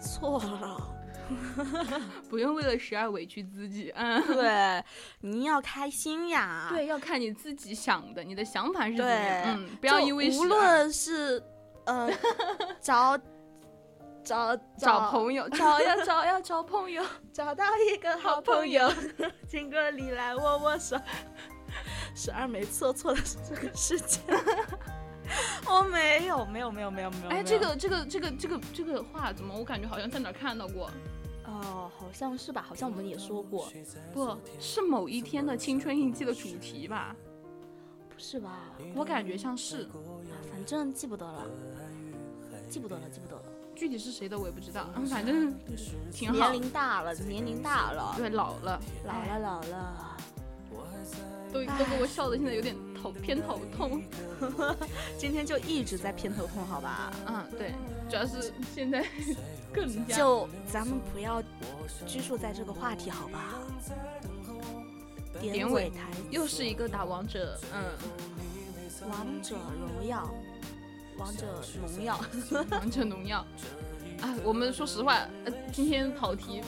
[0.00, 0.94] 错了。
[2.30, 4.82] 不用为了十二委屈自己，嗯，对，
[5.20, 6.68] 你要开心呀。
[6.70, 9.10] 对，要看你自己想的，你的想法是怎么
[9.44, 11.42] 嗯，不要因为无论是
[11.84, 12.08] 呃
[12.80, 13.18] 找
[14.24, 17.02] 找找朋友，找呀找呀找朋友，
[17.32, 18.90] 找到一个好朋友，
[19.48, 20.96] 请 过你来握握手。
[22.14, 24.20] 十二没错，错的是这个世界。
[25.66, 27.28] 我 没有，没有，没有，没有，没有。
[27.28, 30.90] 哎，这个这个这个这个这个话怎么我感觉好像在哪儿看到过？
[31.44, 32.64] 哦，好像是吧？
[32.66, 33.70] 好像我们也说过，
[34.12, 37.14] 不是某一天的青春印记的主题吧？
[38.08, 38.72] 不是吧？
[38.94, 41.46] 我感觉像是，啊反正记不得了，
[42.68, 43.42] 记不得了，记不得了。
[43.78, 45.54] 具体是谁的我也不知道，嗯，反正
[46.10, 46.60] 挺好年。
[46.60, 50.16] 龄大了，年龄大了，对，老了，老了，老了。
[51.50, 54.02] 都都给我笑的现在有点头偏头痛。
[55.16, 57.10] 今天就一直在偏头痛，好吧？
[57.26, 57.72] 嗯，对，
[58.10, 59.02] 主要是现在
[59.72, 61.42] 更加就咱们不要
[62.06, 63.54] 拘束在这个话题，好吧？
[65.40, 67.96] 典韦尾台又是一个打王者，嗯，
[69.08, 70.28] 王者荣耀，
[71.20, 71.46] 王者
[71.80, 72.20] 荣耀，
[72.70, 73.38] 王者荣耀。
[74.22, 75.14] 啊，我们说实话，
[75.44, 76.62] 呃，今天跑题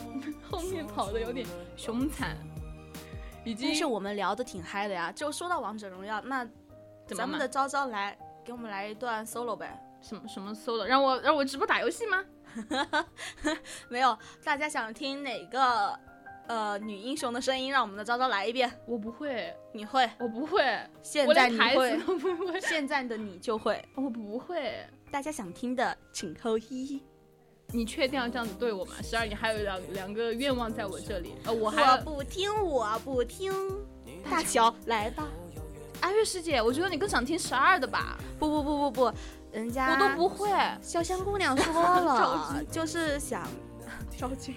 [0.48, 1.46] 后面跑的有点
[1.76, 2.36] 凶残，
[3.44, 5.10] 已经但是我们聊的挺嗨的呀。
[5.12, 6.46] 就说到王者荣耀，那
[7.06, 9.80] 咱们的昭昭来给我们来一段 solo 呗？
[10.00, 12.24] 什么什么 solo？，让我让我直播打游戏吗？
[13.88, 15.98] 没有，大家想听哪个
[16.50, 17.70] 呃女英雄的声音？
[17.70, 18.68] 让我们的昭昭来一遍。
[18.84, 20.10] 我不会，你会？
[20.18, 20.60] 我不会，
[21.00, 21.96] 现在你会
[22.60, 23.80] 现在的你就会。
[23.94, 24.84] 我不会。
[25.12, 27.00] 大家想听的请扣一。
[27.68, 28.94] 你确定要这样子对我吗？
[29.00, 33.52] 十二，你还有两两个愿望在我这里，呃，我我还不听，我不听。
[34.28, 35.28] 大乔来吧。
[36.00, 38.18] 阿月师姐，我觉得你更想听十二的吧？
[38.40, 39.12] 不不不不不，
[39.52, 40.50] 人家我都不会。
[40.82, 43.46] 潇湘姑娘说了， 就是想
[44.18, 44.52] 昭君。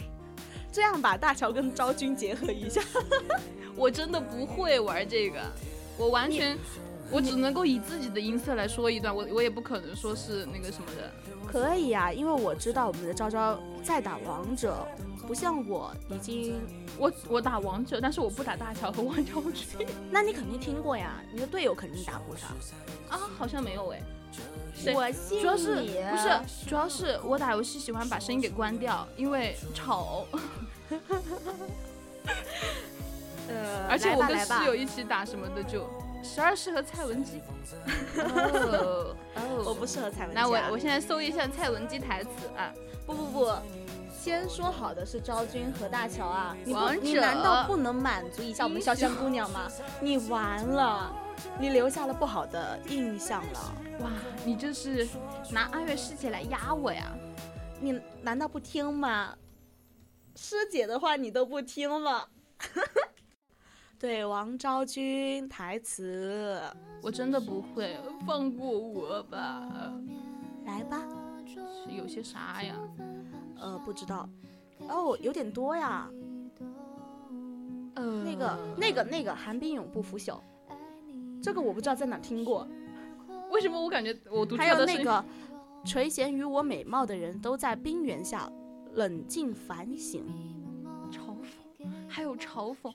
[0.73, 2.81] 这样吧，大乔跟昭君结合一下。
[3.77, 5.39] 我真的不会玩这个，
[5.97, 6.57] 我完全，
[7.11, 11.11] 我只能够以自己的音色来说一段，我我也不可能说是那个什么的。
[11.47, 14.87] 可以啊，因为我知道我们的昭昭在打王者，
[15.27, 16.55] 不像我已经，
[16.97, 23.15] 我我打王者，但是我不打大乔和王昭君那你肯定听过呀，你的队友肯定打过他。
[23.15, 24.01] 啊，好像没有哎。
[24.75, 25.81] 谁我信主要是不
[26.17, 26.67] 是？
[26.67, 30.25] 主要是我打游戏喜欢把声音给关掉，因为吵，
[33.47, 35.87] 呃， 而且我跟室友一起打什么的就。
[36.23, 37.41] 十二适合蔡文姬。
[39.65, 40.41] 我不适合蔡文姬啊。
[40.41, 42.71] 那我我现在搜一下蔡文姬台词啊。
[43.05, 43.51] 不不不，
[44.17, 49.69] 先说好的是昭君和大乔啊，王者你难道不能满足一下我们潇湘姑娘吗？
[49.99, 51.13] 你完了，
[51.59, 53.75] 你留下了不好的印象了。
[54.01, 54.11] 哇，
[54.45, 55.07] 你这是
[55.51, 57.11] 拿阿月师姐来压我呀？
[57.79, 59.35] 你难道不听吗？
[60.35, 62.25] 师姐的话你都不听吗？
[63.99, 66.61] 对王昭君台词，
[67.01, 69.93] 我真的不会，放过我吧。
[70.65, 71.01] 来吧。
[71.45, 72.75] 是有些啥呀？
[73.59, 74.27] 呃，不知道。
[74.89, 76.09] 哦，有点多呀。
[77.95, 80.39] 呃，那个、那个、那个，寒冰永不腐朽，
[81.43, 82.65] 这个我不知道在哪听过。
[83.51, 85.23] 为什么我感觉我读出还有那个，
[85.83, 88.49] 垂涎于我美貌的人都在冰原下
[88.93, 90.23] 冷静反省，
[91.11, 92.91] 嘲讽，还有嘲讽。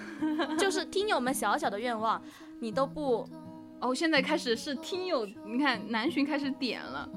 [0.58, 2.22] 就是听友们小小的愿望，
[2.60, 3.26] 你都不
[3.80, 7.08] 哦，现在开始是听友，你看南巡开始点了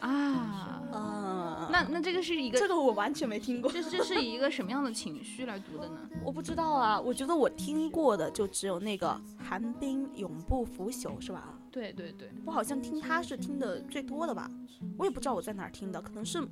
[0.00, 0.82] 啊。
[0.92, 5.98] 呃，那那这个是一个，这个我完全没听过，这这是以一个什么样的情绪来读的呢？
[6.24, 7.00] 我不知道啊。
[7.00, 11.56] 我觉得我听过的就只有那个寒冰永不腐朽，是吧？
[11.70, 14.50] 对对对，我好像听他是听的最多的吧，
[14.98, 16.42] 我也不知道我在哪儿听的，可能是，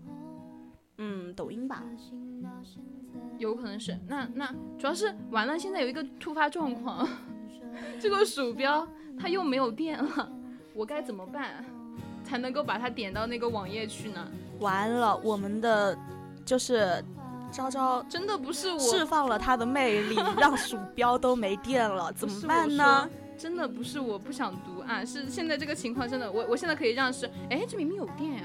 [0.99, 1.83] 嗯，抖音吧。
[3.39, 3.99] 有可能是。
[4.07, 7.09] 那那主要是完了，现在有一个突发状况，
[7.99, 8.87] 这个鼠标
[9.19, 10.31] 它又没有电了，
[10.75, 11.65] 我该怎么办
[12.29, 14.29] 才能够把它点到那个网页去呢？
[14.61, 15.97] 完了，我们的
[16.45, 17.03] 就是
[17.51, 23.09] 昭昭真的不是我，释放了他的魅力，让鼠标都没电了， 怎么办呢？
[23.39, 28.43] 真的不是我不想读啊，是现在这个情况真的，我我现在可以让是，哎，这明明有电呀、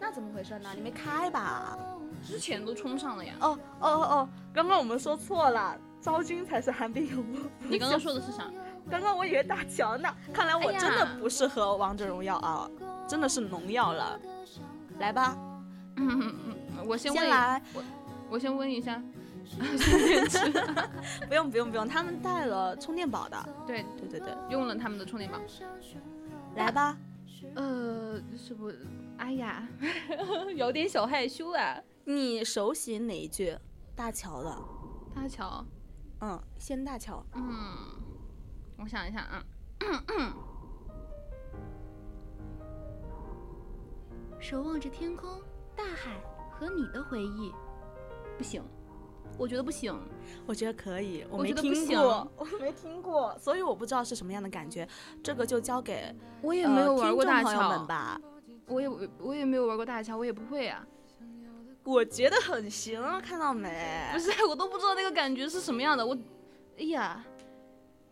[0.00, 0.70] 那怎么回事呢？
[0.74, 1.78] 你没开吧？
[2.26, 3.34] 之前都充上了呀。
[3.40, 7.06] 哦哦哦，刚刚我们说错了，昭君才是寒冰。
[7.68, 8.50] 你刚刚说的是啥？
[8.90, 12.68] 刚刚我以为大乔呢，看来我真的不适合王者荣耀啊，
[13.06, 14.18] 真的是农药了。
[14.98, 15.36] 来吧，
[15.96, 16.34] 嗯嗯
[16.78, 17.62] 嗯，我先问，先来，
[18.30, 19.02] 我先问一下，
[21.28, 23.48] 不用不用不用，他们带了充电宝的。
[23.66, 25.38] 对，对对对，用了他们的充电宝。
[26.54, 26.96] 来吧，
[27.54, 28.72] 呃，是不？
[29.18, 29.66] 哎呀，
[30.54, 31.80] 有点小害羞啊。
[32.04, 33.56] 你熟悉哪一句？
[33.96, 34.56] 大乔的，
[35.14, 35.64] 大乔，
[36.20, 37.24] 嗯，先大乔。
[37.34, 37.42] 嗯，
[38.78, 39.44] 我想一下啊。
[44.44, 45.40] 守望着天空、
[45.74, 46.20] 大海
[46.50, 47.50] 和你的回忆，
[48.36, 48.62] 不行，
[49.38, 49.98] 我觉得不行。
[50.44, 54.86] 我觉得可以，我我没听过， 我没听过，所以我不知道是什么样的感觉。
[55.22, 58.20] 这个就交给我也也没有玩过大朋友乔们吧。
[58.66, 58.88] 我也
[59.18, 60.86] 我也没有玩过大桥，我也不会啊。
[61.82, 64.10] 我觉得很行，看到没？
[64.12, 66.06] 不是，我都不知道那个感觉是什么样的。
[66.06, 66.14] 我，
[66.78, 67.33] 哎呀，嗯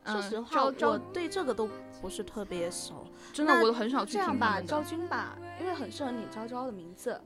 [0.04, 1.68] 说实话，我对这个都
[2.00, 3.06] 不是特别熟。
[3.32, 7.20] 真的我都很少去这样吧，昭君吧，因为很适合你昭昭的名字。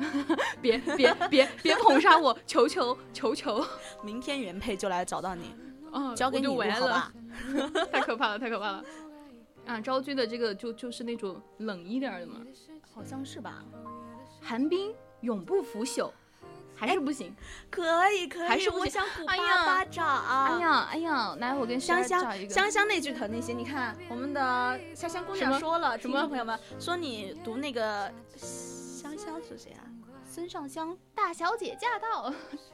[0.62, 3.62] 别别别别捧杀我，求求求求！
[4.02, 5.54] 明天原配就来找到你，
[5.92, 7.12] 哦，交给你完了好吧？。
[7.92, 8.84] 太可怕了，太可怕了。
[9.66, 12.40] 啊，昭君的这个就就是那种冷一点儿的嘛，
[12.94, 13.62] 好像是吧？
[14.40, 16.10] 寒冰永不腐朽，
[16.86, 17.34] 还是不行。
[17.70, 20.06] 可以可以，还是不行我想鼓哎呀巴巴掌。
[20.26, 22.20] 哎呀哎呀，来我跟香香。
[22.20, 29.84] 香香香那句疼那些，你看我们的香香姑娘说了，什么听众朋友们说你读那个香香是谁啊？
[30.32, 32.22] 孙尚香，大小姐驾到，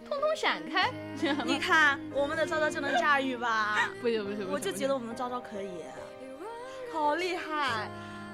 [0.07, 0.93] 通通闪开。
[1.45, 3.91] 你看我们的昭昭就能驾驭吧？
[4.01, 5.71] 不行不行不行，我就觉得我们的昭昭可以，
[6.93, 7.89] 好厉害，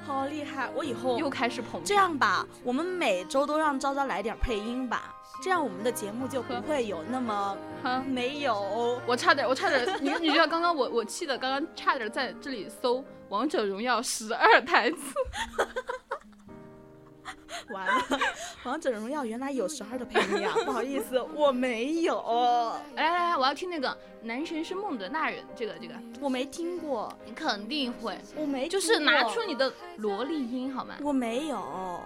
[0.05, 0.69] 好厉害！
[0.75, 8.03] 我以后又开始捧这样吧，我们每周都让昭昭来点配音吧，这样我们的节目就不会有那么哈。
[8.07, 9.01] 没有。
[9.05, 14.97] 我差点，我差点，你你知道刚刚我我气的，刚刚差点在这里搜《王者荣耀》十二台词。
[17.71, 18.05] 完了，
[18.65, 20.55] 王者荣耀原来有十二的配音啊！
[20.65, 23.89] 不好意思，我没有，来来来，我要听那个
[24.23, 30.97] 《男神是孟德大人》，这个这个，我没听过，你肯定会，我没就是拿出你的萝莉音好吗？
[31.03, 32.01] 我没有，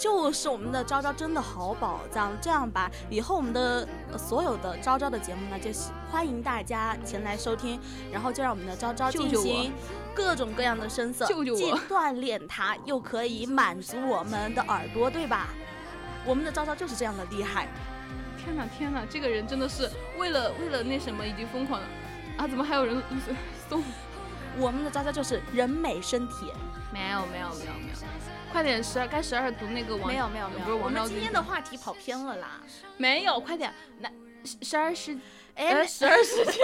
[0.00, 2.32] 就是我们的昭昭真的好宝藏。
[2.40, 7.78] 这样吧，以后我们的、呃所有的昭昭的节目呢，就喜欢迎大家前来收听，
[8.10, 9.72] 然后就让我们的昭昭进行
[10.14, 15.48] 各种各样的声色，救救既锻炼它，又可以满足我们的耳朵，对吧？
[16.24, 17.68] 我们的昭昭就是这样的厉害。
[18.42, 21.86] 天哪天哪，这个人真的是为了为了那什么已经疯狂了
[22.38, 22.48] 啊！
[22.48, 23.02] 怎么还有人
[23.68, 23.82] 送
[24.58, 26.52] 我们的昭昭就是人美声铁。
[26.92, 32.60] 没有没有没有没有，快点十二该十二读那个王没有没有没有，我们不是王昭君今天的话题跑偏了啦。
[32.96, 34.10] 没有，快点，那
[34.44, 35.16] 十十二世
[35.54, 36.60] 哎，呃十二世纪，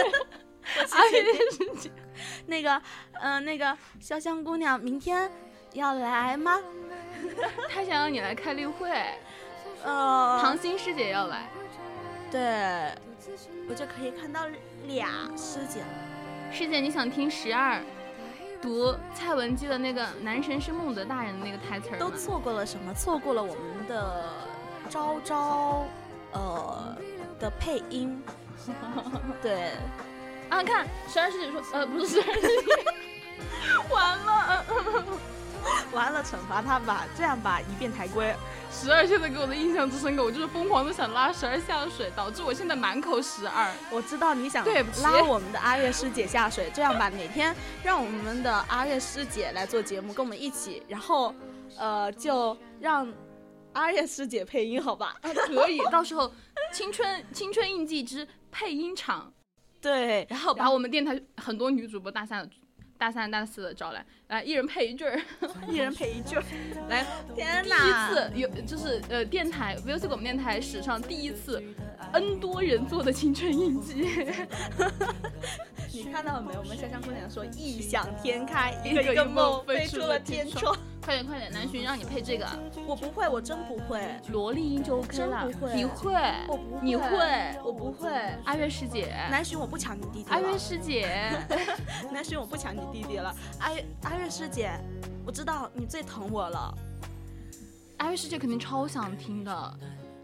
[0.93, 1.93] 阿月世纪，
[2.47, 2.83] 那个，
[3.21, 5.31] 嗯、那个潇湘姑娘明天
[5.75, 6.61] 要来吗？
[7.73, 8.91] 她想要你来开例会，
[9.85, 11.49] 呃，唐心师姐要来，
[12.31, 12.93] 对，
[13.69, 14.47] 我就可以看到
[14.87, 15.89] 俩师姐了。
[16.53, 17.81] 师姐你想听十二
[18.61, 22.93] 读蔡文姬的那个“男神是孟德大人”的那个台词儿都错过了什么？
[22.95, 24.25] 错过了我们的
[24.89, 25.87] 昭昭，
[26.33, 26.97] 呃
[27.39, 28.23] 的配音。
[29.43, 29.73] 对，
[30.49, 32.85] 啊，看十二师姐说，呃，不是十二师姐，
[33.95, 34.65] 完了，
[35.93, 38.35] 完了，惩罚他吧，这样吧，一遍台规。
[38.71, 43.73] 十二现在给我的印象之深刻，我就是疯狂的想拉十二下水，导致我现在满口十二。
[43.91, 51.35] 我知道你想对拉我们的阿月师姐下水，这样吧，哪天让我们的阿月师姐来做节目，跟我们一起，然后，
[51.79, 53.11] 呃，就让
[53.73, 55.17] 阿月师姐配音，好吧？
[55.23, 56.31] 啊，可以， 到时候
[56.73, 59.33] 青春青春印记之配音场，
[59.81, 62.49] 对，然后把我们电台很多女主播大三、
[62.99, 65.21] 大三、大四的找来，来一人配一句儿，
[65.69, 66.43] 一人配一句儿。
[66.89, 67.05] 来。
[67.35, 71.63] 天第一次有就是呃电台 VOC 广播电台史上第一次
[72.13, 74.11] N 多人做的青春印记，
[75.93, 76.61] 你看到了没有？
[76.61, 80.77] 我们香香姑娘说异想天开，一 一个一个梦梦飞出了了天天窗。
[81.03, 82.49] 快点快点，南浔让你配这个
[82.87, 86.13] 我不会，我真不会，萝莉音就 OK 了，真不会你会，
[86.49, 88.11] 我不会，你会，我不会。
[88.45, 91.31] 阿月师姐，南浔我不抢你弟弟了，阿月师姐，
[92.13, 93.35] 南浔我不抢你弟弟了。
[93.61, 94.73] 阿月阿月师姐，
[95.25, 96.75] 我知道你最疼我了。
[97.99, 99.79] 阿月师姐肯定超想听的。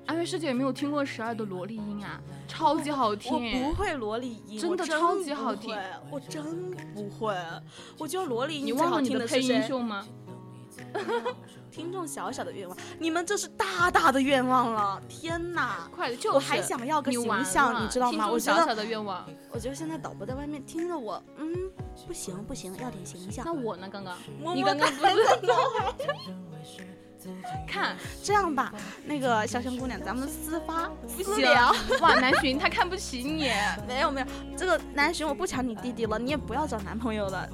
[0.06, 2.20] 阿月师姐有没有听过十二的萝莉音啊？
[2.48, 3.62] 超级好听。
[3.62, 5.76] 我不会萝莉音，真的超级好听，
[6.10, 7.34] 我真不会。
[7.98, 9.40] 我觉得萝莉音你忘了你的配？
[9.40, 10.06] 音秀吗？
[11.70, 15.00] 听众小小的愿望，你们这是大大的愿望了！
[15.08, 15.88] 天哪！
[15.94, 19.26] 快点，就是我还想要个形象了你知道吗我觉得小小的愿望。
[19.50, 21.54] 我觉得现在导播在外面听着我，嗯，
[22.06, 23.52] 不行不行，要点形象那。
[23.52, 23.88] 我呢？
[23.90, 24.16] 刚刚
[24.54, 25.14] 你刚刚不是
[27.66, 28.72] 看这样吧，
[29.04, 31.74] 那个小熊姑娘，咱们私发私聊。
[32.00, 33.50] 哇，南浔他看不起你。
[33.86, 37.48] 没有没有，这个南浔我不抢你弟弟了，你也不要找男朋友了。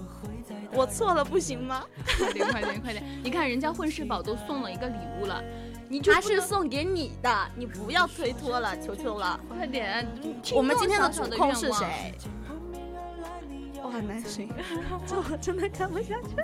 [0.73, 1.85] 我错了不行吗？
[2.19, 3.03] 快点快点快点！
[3.23, 5.43] 你看人家混世宝都送了一个礼物了，
[5.89, 9.41] 你他是送给你的，你不要推脱了，求求了。
[9.49, 10.07] 快点。
[10.55, 11.73] 我们今天的主控是？
[11.73, 12.15] 谁？
[13.83, 14.49] 哇，南浔，
[15.07, 16.37] 这 我真的看不下去。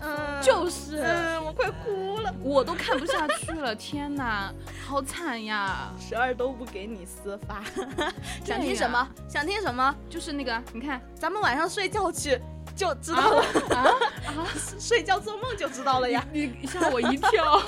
[0.00, 2.34] 嗯，就是，嗯，我快哭了。
[2.42, 4.52] 我都看不下去了， 天哪，
[4.86, 5.92] 好惨呀！
[5.98, 7.62] 十二都不给你私发，
[8.44, 9.08] 想听什么？
[9.28, 9.94] 想听什么？
[10.08, 12.40] 就是那个，你看咱们晚上睡觉去
[12.74, 13.44] 就知道了，
[13.76, 13.84] 啊
[14.26, 14.46] 啊，
[14.80, 16.24] 睡觉做梦就知道了呀。
[16.32, 17.60] 你吓我一跳。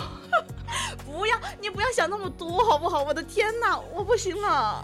[1.05, 3.03] 不要，你不要想那么多，好不好？
[3.03, 4.83] 我的天哪，我不行了。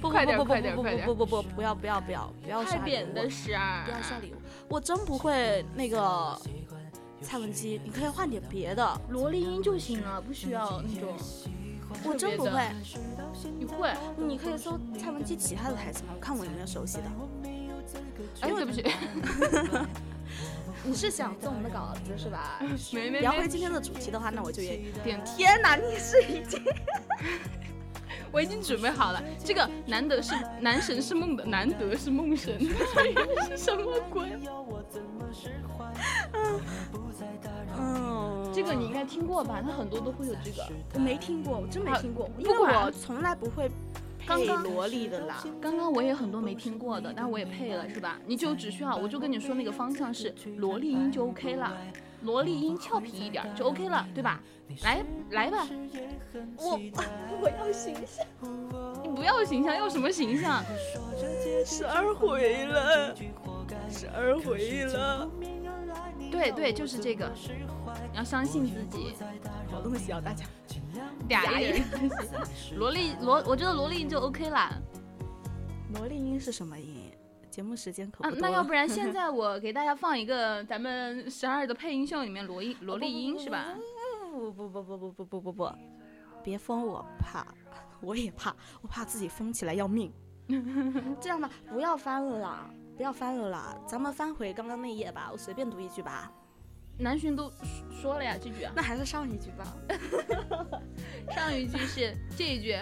[0.00, 4.36] 不快点不不不快点快点不不不不不要不要不要不要刷礼太扁物的十二，不要刷礼物，
[4.68, 6.40] 我真不会那个
[7.20, 11.16] 蔡文姬，你可以换点别的，萝莉音就行了，不需要那种。
[12.04, 12.60] 我真不会。
[13.58, 13.90] 你会？
[14.16, 16.10] 你可以搜蔡文姬其他的台词吗？
[16.14, 17.04] 我看我有没有熟悉的。
[18.42, 18.84] 哎，对不起，
[20.84, 22.60] 你是想做我们的稿子是吧？
[22.92, 26.62] 没没没，聊回今天的主题的话，那我就也点天哪，你是已经
[28.32, 29.22] 我已经准备好了。
[29.44, 32.58] 这个难得是男神是梦的，难得是梦神，
[33.48, 34.28] 是什么鬼？
[37.80, 39.62] 嗯，这个你应该听过吧？
[39.62, 40.66] 他很多都会有这个。
[40.94, 43.68] 我没听过，我真没啊听过，因为不管我从来不会
[44.18, 45.44] 配刚刚萝莉的啦。
[45.60, 48.18] 刚刚我也很多没听过的，但我也配了，是吧？
[48.26, 51.76] 你就只需要，我就跟你说那个方向是萝莉音就 OK 了，
[52.22, 54.40] 萝莉音俏皮一点就 OK 了，对吧？
[54.82, 55.66] 来来吧，
[56.56, 56.78] 我
[57.40, 58.26] 我要形象，
[59.02, 60.62] 你不要形象，要什么形象？
[61.64, 63.14] 十二回了，
[63.88, 65.30] 十二回了，
[66.30, 67.32] 对对，就是这个，
[68.12, 69.14] 你要相信自己。
[69.70, 70.44] 好东西啊，大家。
[71.28, 71.82] 俩人，
[72.76, 74.72] 萝莉萝，我觉得萝莉音就 OK 啦。
[75.94, 76.97] 萝莉音是什么音？
[77.58, 83.74] 节目时间可啊不，多啊那要不然现 在我给大家放一个咱们十二的配音秀里面萝莉萝莉音是吧？
[84.30, 85.72] 不不不不不不不不不，
[86.44, 87.44] 别封我怕，
[88.00, 90.12] 我也怕，我怕自己封起来要命。
[91.20, 96.30] 这样吧，不要翻了啦，不要翻了啦，咱们翻回刚刚那页吧，我随便读一句吧。
[96.96, 97.50] 南巡都
[97.90, 99.76] 说了呀，这句啊，那还是上一句吧。
[101.34, 102.76] 上一句是这一句，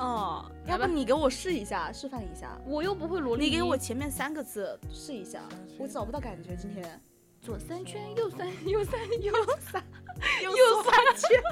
[0.00, 2.58] 哦，要不你给我试一下，示范一下。
[2.66, 3.50] 我又不会萝莉音。
[3.52, 5.42] 你给我前面三个字试一下，
[5.78, 6.56] 我找不到感觉。
[6.56, 7.00] 今天
[7.40, 9.84] 左三圈，右三，右三，右三，
[10.42, 11.42] 又右三圈。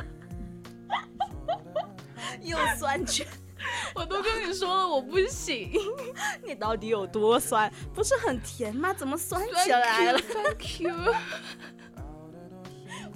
[2.40, 3.26] 右三圈，
[3.94, 5.70] 我都跟你说了，我不行。
[6.42, 7.70] 你到底有多酸？
[7.94, 8.94] 不是很甜吗？
[8.94, 10.18] 怎么酸起来了？
[10.18, 10.94] 酸 Q，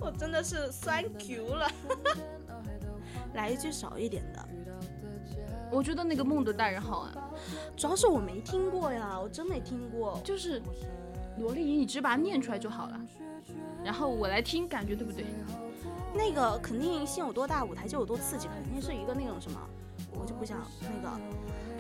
[0.01, 1.71] 我真的是酸 Q 了。
[3.35, 4.49] 来一句少一点的，
[5.73, 7.13] 我觉得那个梦的大人好啊，
[7.77, 10.21] 主要是我没听过呀，我真没听过。
[10.23, 10.61] 就是
[11.39, 13.01] 萝莉音，你直接把它念出来就好了。
[13.83, 15.25] 然后我来听，感觉对不对？
[16.15, 19.59] 那个肯定心有多大，舞台就有多刺激，肯定是一个那种什么，
[20.13, 21.09] 我就不想那个，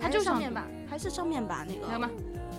[0.00, 2.10] 还他就是上面吧，还是上面吧，那个？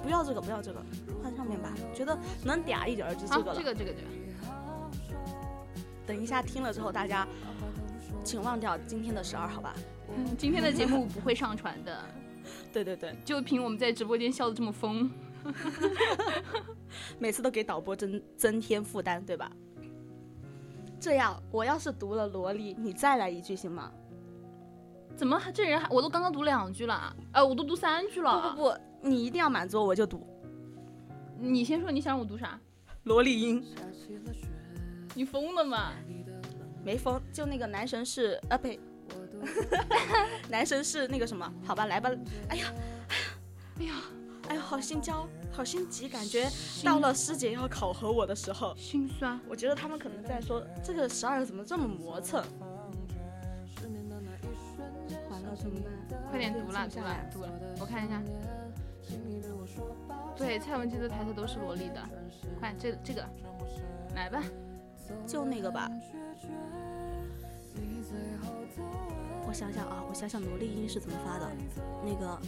[0.04, 0.82] 不要这个，不要这个，
[1.24, 3.58] 换上面吧，觉得能嗲一点儿就这个，了。
[3.58, 4.08] 这个这个这个。
[6.06, 7.28] 等一下听了之后，大家
[8.24, 9.74] 请忘掉今天的十二，好吧？
[10.16, 12.04] 嗯，今天的节目不会上传的，
[12.72, 15.10] 对对对，就凭我们在直播间笑的这么疯。
[17.20, 19.52] 每次都给导播增增添负担，对吧？
[21.00, 23.92] 这样，我要是读了萝莉，你再来一句行吗？
[25.16, 28.52] 怎么还这人还我都刚刚读两句了，呃，我都读三句了。
[28.52, 30.26] 不不不，你一定要满足我，我就读
[31.40, 32.60] 你先说你想让我读啥？
[33.04, 33.64] 萝莉音，
[35.14, 35.92] 你疯了吗？
[36.86, 38.80] 没疯，就那个男神是啊呸，
[40.50, 41.52] 男生是那个什么？
[41.66, 42.10] 好吧，来吧。
[42.50, 42.74] 哎呀，
[43.80, 43.94] 哎呀，哎呀，
[44.50, 46.50] 哎呀好心焦，好心急，感觉
[46.84, 49.40] 到了师姐要考核我的时候，心酸。
[49.48, 52.44] 我觉得他们可能在说这个十二怎么这么磨蹭。
[55.30, 56.20] 完了怎么办？
[56.30, 58.22] 快点读了，读了静下来，读了，我看一下。
[60.36, 62.02] 对，蔡文姬的台词都是萝莉的。
[62.60, 63.24] 快，这这个，
[64.16, 64.44] 来吧。
[65.28, 65.90] 就那个吧。
[69.54, 71.48] 我想想啊，我想想萝莉音是怎么发的。
[72.04, 72.42] 那个，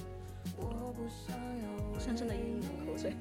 [1.99, 3.15] 深深的咽一口口水。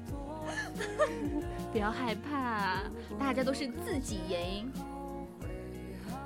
[1.71, 2.81] 不要害怕，
[3.19, 4.73] 大家都是自己赢。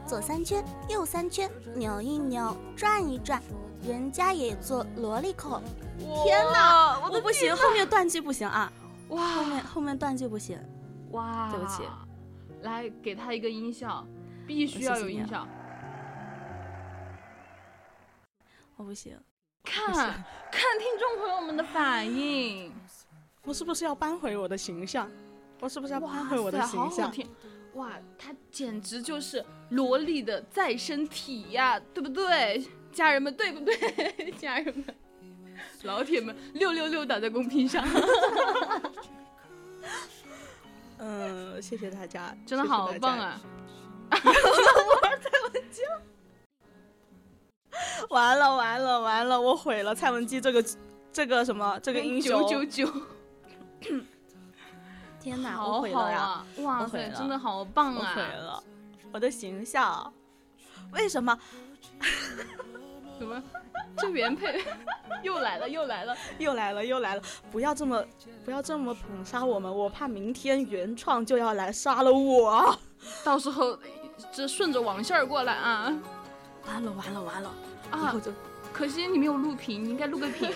[0.07, 3.43] 左三圈，右三圈，扭一扭，转一转，
[3.86, 5.62] 人家也做萝莉控。
[6.24, 8.72] 天哪，我我不行，后面断句不行啊，
[9.10, 10.57] 哇后面后面断句不行。
[11.12, 11.84] 哇，对不起，
[12.62, 14.07] 来给他一个音效，
[14.47, 15.45] 必须要有音效。
[18.80, 19.13] 我不行，
[19.61, 22.73] 看看听众朋友们的反应，
[23.43, 25.11] 我是不是要扳回我的形象？
[25.59, 27.13] 我是不是要哇扳回我的形象？
[27.73, 32.65] 哇，他简直就是萝莉的再生体呀，对不对？
[32.93, 34.32] 家人们，对不对？
[34.39, 34.95] 家人们，
[35.84, 37.86] 老铁们，六六六打在公屏上，
[40.99, 43.19] 嗯，谢谢大家，真的谢谢大家好棒！
[43.27, 43.41] 啊！
[48.09, 50.63] 完了完了完了，我毁了蔡文姬这个
[51.11, 52.47] 这个什么这个英雄！
[52.47, 52.93] 九九九，
[55.19, 56.17] 天哪，好我毁了呀！
[56.19, 56.45] 好啊！
[56.63, 58.13] 哇塞，真的好棒我啊！
[58.15, 58.63] 毁了
[59.11, 60.13] 我的形象，
[60.91, 61.38] 为什么
[63.19, 63.41] 怎么？
[63.97, 64.63] 这原配
[65.23, 66.15] 又来了，又来了！
[66.38, 67.21] 又来了又来了？
[67.51, 68.05] 不要这么
[68.45, 72.77] 不要这么捧杀我们，我怕明天原创就要来杀了我。
[73.23, 73.77] 到时候
[74.32, 75.93] 这顺着网线儿过来啊
[76.70, 77.51] 完了完了完了！
[77.91, 78.20] 以啊后！
[78.20, 78.32] 就
[78.72, 80.47] 可惜你没有录屏，你应该录个屏，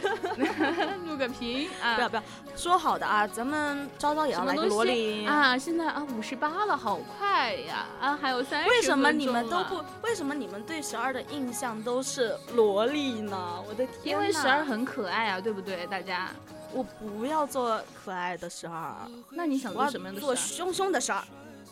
[1.07, 1.95] 录个屏啊！
[1.95, 2.23] 不要不要
[2.55, 5.25] 说好的啊，咱们昭昭也要来个萝莉。
[5.25, 5.57] 啊！
[5.57, 7.87] 现在啊五十八了，好快呀！
[7.99, 8.69] 啊，还有三十。
[8.69, 9.83] 为什么你们都不？？
[10.03, 13.63] 为什么你们对十二的印象都是萝莉呢？
[13.67, 14.19] 我的天因！
[14.19, 15.87] 为十二很可爱啊，对不对？
[15.87, 16.29] 大家，
[16.71, 18.93] 我不要做可爱的十二，
[19.31, 20.35] 那你想做什么样的做？
[20.35, 21.21] 凶凶的十二，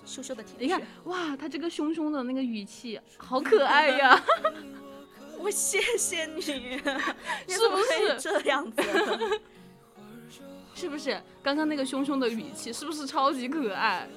[0.06, 4.24] 羞羞的铁你看。，哇，他这个凶凶的那个语气，好可爱呀！
[5.39, 6.36] 我谢谢你，
[7.47, 8.82] 你是不是这样子？
[10.76, 11.22] 是不是？
[11.43, 14.08] 刚刚那个凶凶的语气，是不是超级可爱？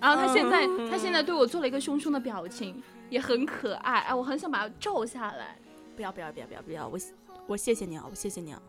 [0.00, 4.00] 然后他现在，嗯他现在对我做了一个凶凶的表情，也很可爱。
[4.00, 5.56] 哎，我很想把它照下来。
[5.94, 6.88] 不要不要不要不要不要！
[6.88, 6.98] 我
[7.46, 8.60] 我谢谢你啊，我谢谢你啊，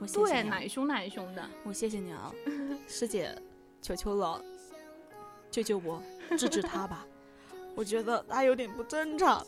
[0.00, 1.48] 我谢谢对，你啊，奶凶奶凶的。
[1.64, 2.32] 我谢谢你啊，
[2.88, 3.36] 师姐，
[3.82, 4.42] 求求了，
[5.56, 6.02] 救救我，
[6.36, 7.06] 治治他吧。
[7.74, 9.46] 我觉得他有点不正常。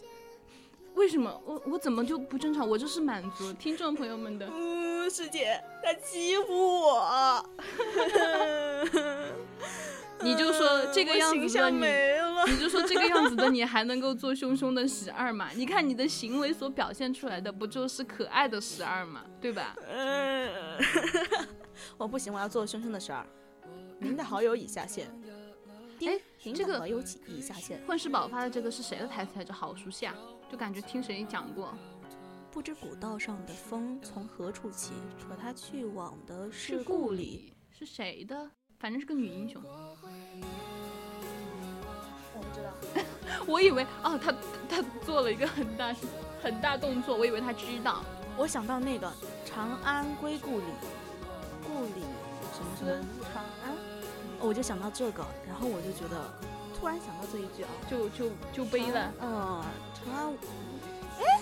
[0.95, 2.67] 为什么我我怎么就不正常？
[2.67, 4.49] 我就是满足听众朋友们的。
[4.51, 7.45] 嗯，师姐，他欺负我。
[10.21, 12.45] 你就说这个样子的你没了。
[12.47, 15.51] 你就说这个样子的你还能够做凶凶的十二嘛？
[15.55, 19.25] 你看你的行为所表现出来的不就是可爱的十二嘛？
[19.41, 19.77] 对吧？
[19.87, 20.51] 嗯，
[21.99, 23.25] 我不行，我要做凶凶的十二。
[24.01, 25.07] 您的好友已下线。
[26.07, 27.81] 哎，您这个的好友已下线。
[27.87, 29.53] 混世宝发的这个是谁的台词来着？
[29.53, 30.15] 好熟悉啊，
[30.51, 31.75] 就感觉听谁讲过。
[32.51, 34.93] 不知古道上的风从何处起，
[35.29, 37.53] 可他去往的是故故里。
[37.71, 38.51] 是谁的？
[38.79, 39.61] 反正是个女英雄。
[42.35, 42.73] 我不知道。
[43.47, 44.35] 我以为哦，他
[44.69, 45.95] 他做了一个很大
[46.43, 48.05] 很大动作，我以为他知道。
[48.37, 49.13] 我想到那个
[49.45, 50.65] 长安归故里，
[51.67, 52.03] 故里
[52.55, 53.75] 什么什么长安，
[54.41, 56.31] 我就想到这个，然后我就觉得
[56.79, 59.13] 突然想到这一句啊，就就就背了。
[59.21, 59.65] 嗯，
[59.95, 60.33] 长安，
[61.21, 61.41] 哎，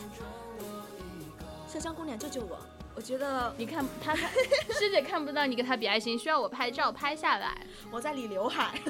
[1.72, 2.59] 潇湘姑娘救救我！
[2.94, 4.30] 我觉得你看他看
[4.70, 7.55] 师姐看不到你给他比爱心，需要我拍照拍下来。
[7.90, 8.80] 我在理刘海，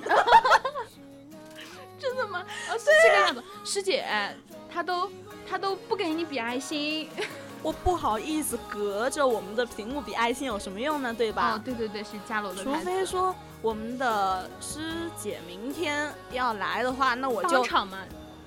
[1.98, 2.46] 真的吗？
[2.70, 3.42] 哦，是这个样子。
[3.64, 4.06] 师姐，
[4.70, 5.10] 她都
[5.48, 7.10] 她都不给你比爱心。
[7.66, 11.12] 我不好意思隔着我们的屏幕比爱心有什么用呢？
[11.12, 11.54] 对吧？
[11.56, 12.62] 哦，对对对，是伽罗的。
[12.62, 17.98] 除非说我们的师姐明天要来的话，那我就当场嘛，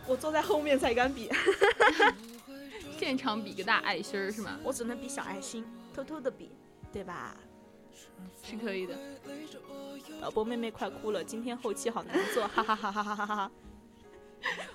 [0.08, 1.30] 我坐在后面才敢比。
[2.98, 4.58] 现场比个大爱心儿是吗？
[4.64, 6.50] 我只能比小爱心，偷偷的比，
[6.94, 7.36] 对吧？
[8.42, 8.96] 是可以的。
[10.22, 13.52] 老波妹妹快哭了，今天后期好难做，哈哈哈哈哈哈哈哈。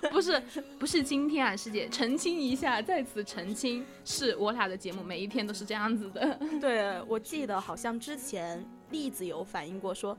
[0.11, 0.41] 不是
[0.79, 6.39] 不是今天啊，师姐澄清一下，在此澄清，是我俩的节目每一天都是这样子的。
[6.61, 10.17] 对，我记得好像之前栗子有反映过说，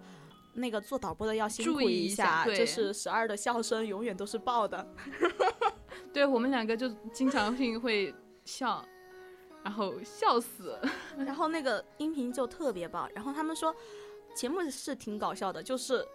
[0.54, 4.86] 那个做导播的要辛苦一下，对就是十二的笑声永远都是爆的。
[6.12, 8.14] 对我们两个就经常性会
[8.44, 8.84] 笑，
[9.62, 10.78] 然后笑死，
[11.18, 13.74] 然后那个音频就特别爆，然后他们说
[14.34, 16.06] 节目是挺搞笑的，就是。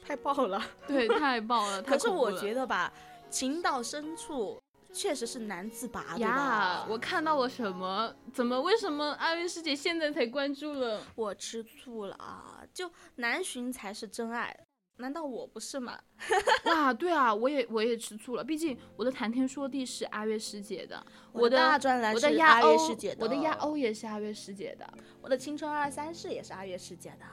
[0.00, 1.82] 太爆了，对，太爆了。
[1.82, 2.90] 可是我觉得吧，
[3.30, 4.60] 情到深处
[4.92, 6.86] 确实是难自拔，对吧？
[6.88, 8.14] 我看到了什么？
[8.32, 8.60] 怎么？
[8.60, 11.02] 为什么阿月师姐现在才关注了？
[11.14, 12.62] 我吃醋了啊！
[12.72, 14.56] 就南巡才是真爱，
[14.96, 15.98] 难道我不是吗？
[16.64, 18.42] 哇，对啊，我也我也吃醋了。
[18.42, 27.26] 毕竟我的谈天说地是阿月师姐的，我的大专栏是阿月师姐的，我的亚欧也是阿月师姐的，我的青春二三事也是阿月师姐的。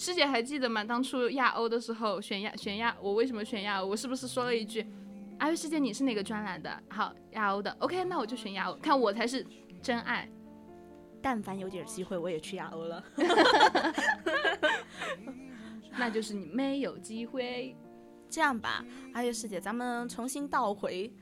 [0.00, 0.82] 师姐还记得吗？
[0.82, 3.86] 当初亚欧的时候选亚选亚，我为什么选亚欧？
[3.86, 4.90] 我是不是说了一句，
[5.38, 6.82] 阿月师姐你是哪个专栏的？
[6.88, 9.46] 好，亚欧的，OK，那我就选亚欧，看我才是
[9.82, 10.26] 真爱。
[11.20, 13.04] 但凡有点机会，我也去亚欧了。
[15.98, 17.76] 那就是你没有机会。
[18.30, 18.82] 这样吧，
[19.12, 21.12] 阿月师姐，咱们重新倒回，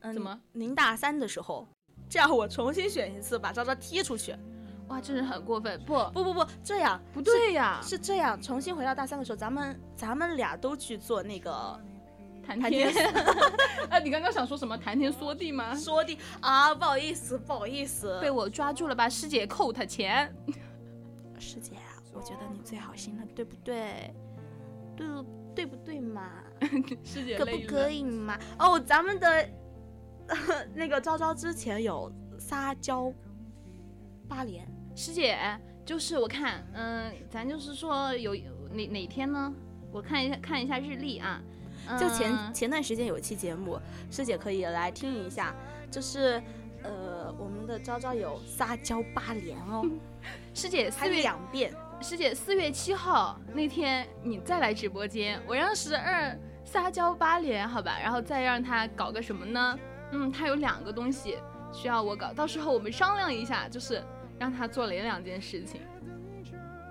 [0.00, 0.40] 嗯，怎么？
[0.52, 1.68] 您大三的时候，
[2.08, 4.34] 这样我重新选一次，把昭昭踢出去。
[4.92, 5.80] 哇，真是很过分！
[5.86, 8.40] 不不不不，这样不对呀，是这样。
[8.42, 11.80] 重新回到大三的时候，咱们咱们俩都去做那个
[12.46, 12.92] 谈天。
[13.88, 14.76] 啊，你刚刚想说什么？
[14.76, 15.74] 谈天说地吗？
[15.74, 19.08] 说地啊，不好意思，不好意思，被我抓住了吧？
[19.08, 20.30] 师姐扣他钱。
[21.38, 21.72] 师姐，
[22.12, 24.14] 我觉得你最好心了，对不对？
[24.94, 25.06] 对
[25.54, 26.28] 对不对嘛？
[27.02, 28.38] 师姐可不可以嘛？
[28.58, 29.48] 哦，咱们的
[30.76, 33.10] 那个昭昭之前有撒娇
[34.28, 34.70] 八连。
[34.94, 35.38] 师姐，
[35.84, 38.34] 就是我看，嗯，咱就是说有
[38.72, 39.52] 哪哪天呢？
[39.90, 41.40] 我看一下看一下日历啊，
[41.98, 43.78] 就前前段时间有一期节目，
[44.10, 45.54] 师姐可以来听一下，
[45.90, 46.42] 就是
[46.82, 49.84] 呃，我们的昭昭有撒娇八连哦，
[50.54, 59.78] 师姐四月两遍，师姐四月七号那天你再来直播间，我让十二撒娇八连，好吧，然后再让他搞个什么呢？
[60.12, 61.38] 嗯，他有两个东西
[61.72, 64.02] 需要我搞，到时候我们商量一下，就是。
[64.42, 65.80] 让他做了两件事情，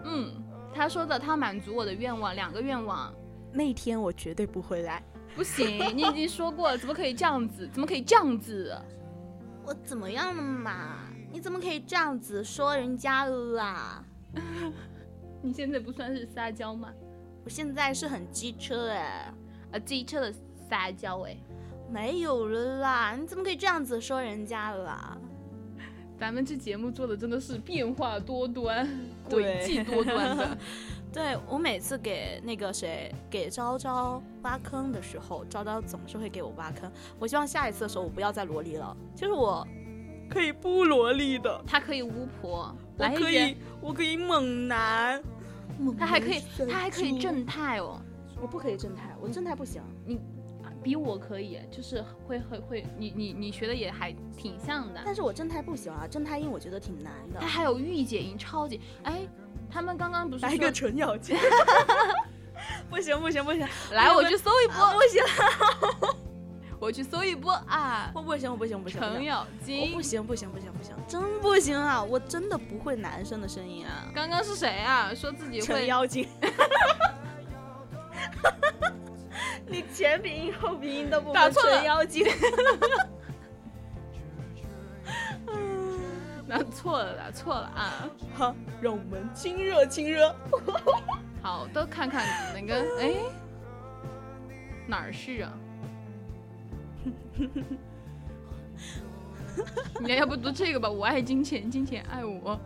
[0.06, 0.42] 嗯，
[0.74, 3.14] 他说的他满足我的愿望，两个愿望。
[3.52, 5.04] 那天我绝对不会来，
[5.36, 7.68] 不行，你已经说过了，怎么可以这样子？
[7.74, 8.74] 怎么可以这样子？
[9.66, 11.00] 我怎么样了嘛？
[11.30, 14.02] 你怎么可以这样子说人家啦？
[15.44, 16.88] 你现在不算是撒娇吗？
[17.44, 19.34] 我现在是很机车哎，
[19.74, 20.34] 啊，机车的
[20.70, 21.36] 撒娇哎，
[21.90, 25.18] 没有了啦，你怎么可以这样子说人家啦？
[26.22, 28.88] 咱们这节目做的真的是变化多端、
[29.28, 30.56] 诡计多端的。
[31.12, 36.92] 对我每次给那个谁给昭昭挖坑的时候，昭昭总是会给我挖坑。
[37.18, 39.68] 我希望下一次的时候我不要再萝莉了，就是我
[40.30, 45.20] 可以不萝莉的，他可以巫婆，我可以我可以猛男，
[45.98, 48.00] 他还可以他还可以正太哦，
[48.40, 50.20] 我不可以正太，我正太不行，你。
[50.84, 55.02] 比我可以，就是会会会，你你你学的也还挺像的。
[55.06, 57.40] 但是我正太不行啊，正太音我觉得挺难的。
[57.40, 59.22] 他还有御姐音，超级哎，
[59.70, 61.38] 他们刚刚不是来个纯咬金？
[62.90, 65.24] 不行不行不行，来我去搜一波，不行，
[66.80, 68.12] 我去搜一波啊！
[68.14, 72.02] 我不行我不行不行，程咬金，不行不行不行不行，真不行啊！
[72.04, 74.12] 我真的不会男生的声音啊！
[74.14, 75.14] 刚刚是谁啊？
[75.16, 76.28] 说自己会程妖精。
[79.72, 82.26] 你前鼻音后鼻音都不打错了纯妖精。
[86.48, 88.10] 打错了，打错了啊！
[88.34, 90.36] 好，让我们亲热亲热。
[91.42, 92.76] 好，都看看哪个？
[93.00, 93.14] 哎，
[94.86, 95.54] 哪儿是啊？
[100.02, 100.90] 你要不读这个吧？
[100.90, 102.60] 我爱金钱，金钱爱我。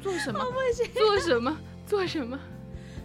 [0.00, 0.38] 做什么？
[0.94, 1.58] 做什么？
[1.84, 2.38] 做什么？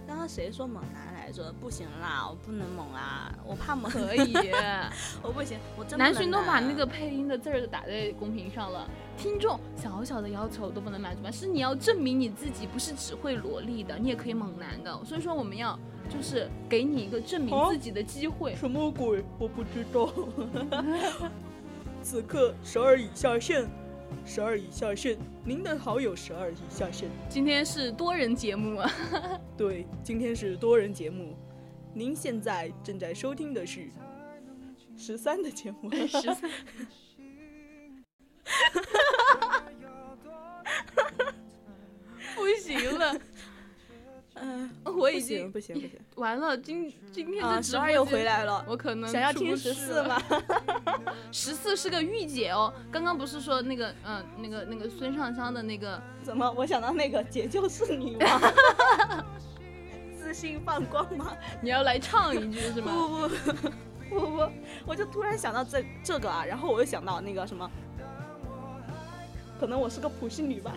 [0.08, 1.52] 刚刚谁说猛男来着？
[1.60, 3.90] 不行啦，我不能猛啦，我怕猛。
[3.92, 4.34] 可以。
[5.22, 8.88] 我不行，我真不南浔都把那个配音的字儿打在公屏上了。
[9.18, 11.30] 听众小小的要求都不能满足吗？
[11.30, 15.04] 是你要证明你自己不是只会萝莉的，你也可以猛男的。
[15.04, 15.78] 所以说我们要
[16.08, 18.56] 就是给你一个证明哦自己的机会。
[18.56, 19.22] 什么鬼？
[19.38, 20.10] 我不知道。
[22.00, 23.68] 此刻十二已下线，
[24.24, 27.08] 十二以下线，您的好友十二以下线。
[27.28, 28.90] 今天是多人节目啊，
[29.56, 31.36] 对，今天是多人节目，
[31.94, 33.88] 您现在正在收听的是
[34.96, 35.90] 十三的节目。
[36.06, 36.50] 十三。
[42.34, 43.16] 不行了，
[44.42, 46.56] 嗯，我已不行经不行不行 完了。
[46.56, 47.56] 今今天啊！
[47.56, 50.20] 的十二又回，来了，我可能想要听十四吗？
[51.32, 56.50] 十四是个御姐哦，刚刚不是说那个嗯、那个那个孙尚香的那个怎么？
[56.56, 58.54] 我想到那个姐就是女王，
[60.18, 61.36] 自信放光芒。
[61.60, 62.92] 你要来唱一句是吗？
[62.92, 64.50] 不不不不不，
[64.86, 67.70] 我就突然想到这这个啊，然后我又想到那个什么，
[69.60, 70.74] 可能我是个普信女吧。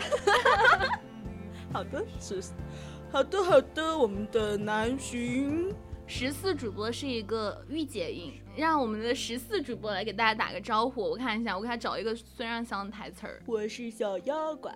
[1.73, 2.41] 好的，是，
[3.11, 5.75] 好的好的，我们的南浔。
[6.07, 11.01] 十四主播是一个御姐音，让我们的十四主播来给大家打个招呼。
[11.01, 14.73] 我看一下，我给他找一个孙尚香的台词儿，我是小妖怪，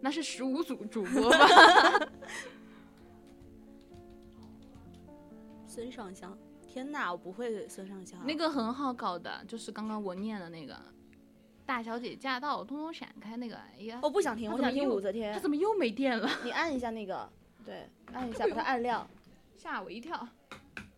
[0.00, 2.08] 那是十五组主播吧？
[5.68, 6.36] 孙尚香。
[6.66, 8.18] 天哪，我不会孙尚香。
[8.26, 10.74] 那个很好搞的，就是刚刚我念的那个
[11.66, 13.56] “大小姐驾到，通通闪开”那个。
[13.56, 15.40] 哎呀，我不想听，我想听武则天他。
[15.40, 16.28] 怎么又没电了？
[16.42, 17.28] 你按一下那个，
[17.64, 19.08] 对，按一下 把它按亮。
[19.56, 20.28] 吓我一跳！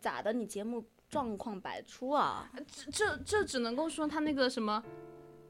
[0.00, 0.32] 咋的？
[0.32, 2.50] 你节目状况百出啊！
[2.90, 4.82] 这这这只能够说他那个什么，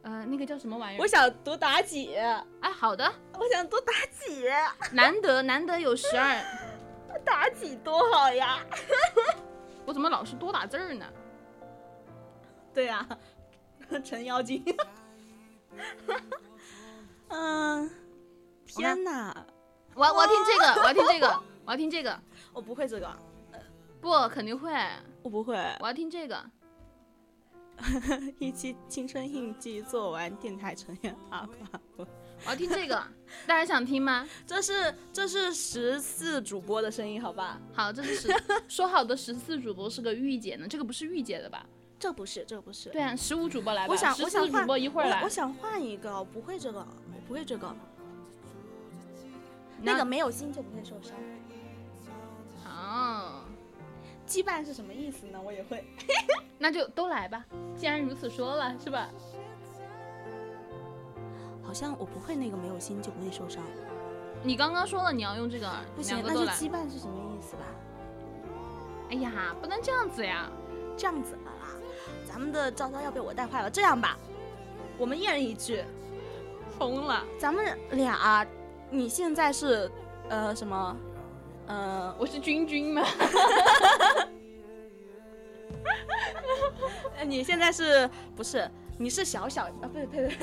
[0.03, 1.01] 呃，那个叫什么玩意儿？
[1.01, 4.45] 我想读妲己，哎，好的，我想读妲己，
[4.93, 6.37] 难得难得有十二，
[7.25, 8.59] 妲己多好呀！
[9.87, 11.07] 我怎么老是多打字儿呢？
[12.75, 13.09] 对呀、
[14.05, 14.63] 成妖精。
[17.29, 17.91] 嗯，
[18.67, 19.47] 天哪，
[19.95, 22.21] 我要我要听这个，我要听这个，我要听这个。
[22.53, 23.15] 我不会这个，
[24.01, 24.73] 不，肯定会，
[25.23, 25.57] 我不会。
[25.81, 26.45] 我要听这个。
[28.39, 31.81] 一期青春印记做完，电台成员阿夸。
[31.99, 32.07] 我
[32.47, 32.95] 要听这个，
[33.47, 34.27] 大家想听吗？
[34.47, 37.61] 这是这是十四主播的声音，好吧？
[37.75, 38.29] 好，这是十
[38.69, 41.67] 说好的十四主播是个御姐呢，这个不是御姐的吧？
[41.99, 42.91] 这不是，这不是。
[42.91, 45.29] 对啊，十五主播来吧，我想我想换播一会儿来我我。
[45.29, 47.75] 想换一个，我不会这个，我不会这个。
[49.81, 51.17] 那那个没有心就不会受伤。
[52.67, 53.45] 哦，
[54.27, 55.41] 羁绊是什么意思呢？
[55.43, 55.85] 我也会。
[56.59, 57.45] 那就都来吧。
[57.77, 59.09] 既然如此说了，是吧？
[61.63, 63.63] 好像我不会那个没有心就不会受伤。
[64.43, 66.23] 你刚刚说了你要用这个，不行。
[66.25, 67.63] 那就羁绊是什么意思吧？
[69.11, 70.51] 哎呀，不能这样子呀！
[70.97, 71.37] 这样子
[72.37, 73.71] 咱们的招招要被我带坏了。
[73.71, 74.15] 这样吧，
[74.99, 75.83] 我们一人一句，
[76.79, 78.47] 疯了，咱们俩，
[78.91, 79.91] 你现在是
[80.29, 80.95] 呃什么？
[81.67, 83.03] 呃，我是君君吗？
[87.17, 88.07] 呃 你现在是
[88.37, 88.71] 不是？
[88.99, 89.73] 你是小小啊？
[89.81, 90.37] 不对，呸呸，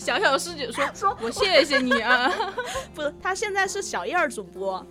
[0.00, 2.32] 小小师姐说 说我谢谢你啊。
[2.96, 4.84] 不是，他现在是小燕儿主播。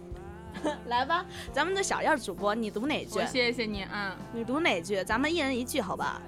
[0.87, 3.25] 来吧，咱们的小燕儿主播，你读哪句我？
[3.25, 5.03] 谢谢你啊你读哪句？
[5.03, 6.21] 咱们一人一句，好吧？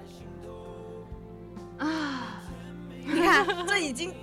[1.78, 2.42] 啊！
[3.04, 4.14] 你看，这已经，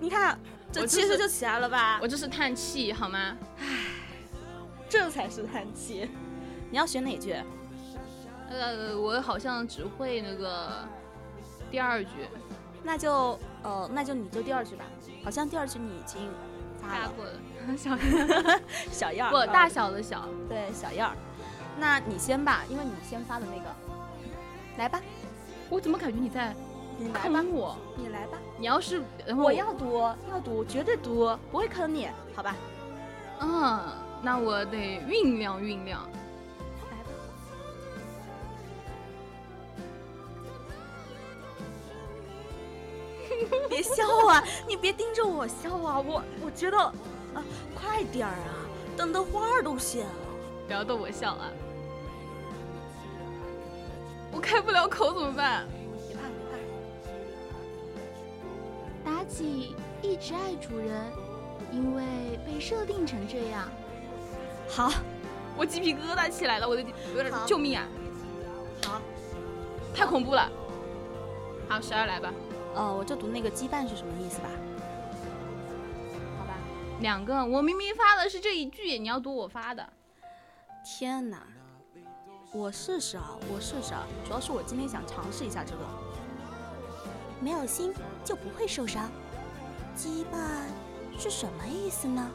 [0.00, 0.38] 你看，
[0.70, 1.98] 这气势就起来了吧？
[2.02, 3.36] 我这是叹气好吗？
[3.58, 3.66] 唉
[4.88, 6.10] 这才是叹气。
[6.70, 7.34] 你要选哪句？
[8.50, 10.86] 呃，我好像只会那个
[11.70, 12.10] 第二句
[12.82, 14.84] 那就呃，那就你就第二句吧。
[15.24, 16.28] 好像第二句你已经。
[16.82, 17.30] 发过了，
[17.76, 17.96] 小
[18.90, 21.16] 小燕儿， 不大小的小，对小样儿。
[21.78, 23.74] 那你先吧，因为你先发的那个。
[24.78, 25.00] 来吧，
[25.68, 26.54] 我怎么感觉你在
[26.98, 27.76] 你来吧，坑我？
[27.96, 28.38] 你来吧。
[28.58, 29.02] 你要是
[29.36, 29.98] 我要读，
[30.30, 32.54] 要读，绝对读，不会坑你，好吧？
[33.40, 33.80] 嗯，
[34.22, 36.00] 那我得酝酿酝酿。
[36.90, 37.10] 来吧。
[43.68, 44.42] 别笑啊！
[44.68, 45.98] 你别盯着我笑啊！
[46.00, 46.92] 我我觉得，
[47.34, 48.66] 啊，快点儿啊！
[48.96, 50.10] 等的花儿都谢了。
[50.66, 51.50] 不要逗我笑啊！
[54.30, 55.66] 我开不了口怎么办？
[56.08, 56.38] 别怕别
[59.04, 59.22] 怕。
[59.22, 61.12] 妲己一直爱主人，
[61.70, 63.68] 因为被设定成这样。
[64.68, 64.92] 好，
[65.56, 66.82] 我鸡皮疙瘩起来了，我的
[67.14, 67.86] 有点救命啊！
[68.84, 69.00] 好，
[69.94, 70.50] 太恐怖了。
[71.68, 72.32] 好，十二来吧。
[72.74, 74.48] 呃，我就读那个羁绊是什么意思吧。
[77.02, 79.86] 两个，我明明发的是这一句，你要读我发的。
[80.84, 81.42] 天哪！
[82.52, 84.06] 我试试啊，我试试啊。
[84.24, 85.80] 主要是我今天想尝试一下这个。
[87.40, 87.92] 没有心
[88.24, 89.10] 就不会受伤。
[89.96, 92.30] 羁绊是什么意思呢？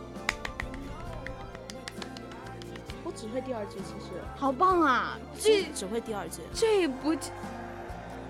[3.06, 4.22] 我只会第二句，其实。
[4.36, 5.18] 好棒啊！
[5.40, 6.42] 这只会第二句。
[6.54, 7.16] 这不，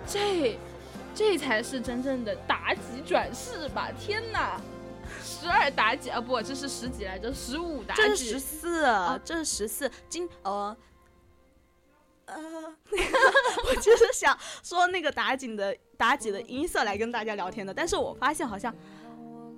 [0.06, 0.60] 这，
[1.16, 3.90] 这才是真正的妲己转世吧？
[4.00, 4.62] 天哪！
[5.40, 7.34] 十二妲己啊，不，这是十几来着？
[7.34, 7.96] 十五妲己。
[7.96, 9.92] 这是十四，这是十四。
[10.10, 10.76] 今呃。
[12.26, 12.36] 呃，
[13.70, 18.76] 我就是想说那个妲己的妲己的音色来跟大家聊天的，但是我发现好像，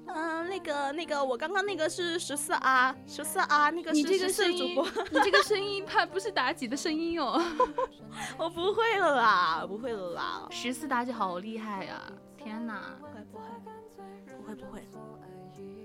[0.05, 4.77] 嗯，那个那个我刚刚那个是十四啊，十四啊，那个你这个声音，
[5.09, 7.41] 你这个声音怕不是妲己的声音哦，
[8.37, 11.99] 我不会了啦，不会了啦，十四妲己好厉害呀，
[12.37, 13.45] 天哪，不会不会
[14.37, 14.87] 不会不会，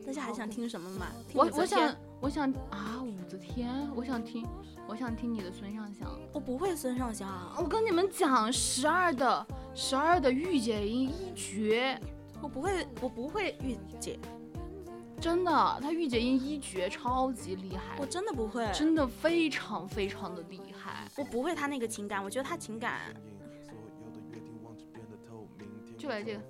[0.06, 1.06] 大家还想听什么吗？
[1.32, 4.46] 我我想我想啊，武则天，我想听。
[4.86, 7.26] 我想听你的孙尚香，我不会孙尚香。
[7.56, 11.98] 我跟你们讲，十二的十二的御姐音一绝，
[12.42, 14.18] 我不会，我不会御姐，
[15.18, 17.96] 真的，他御姐音一绝，超级厉害。
[17.98, 21.08] 我真的不会，真的非常非常的厉害。
[21.16, 23.00] 我不会他那个情感，我觉得他情感。
[25.96, 26.40] 就来这个，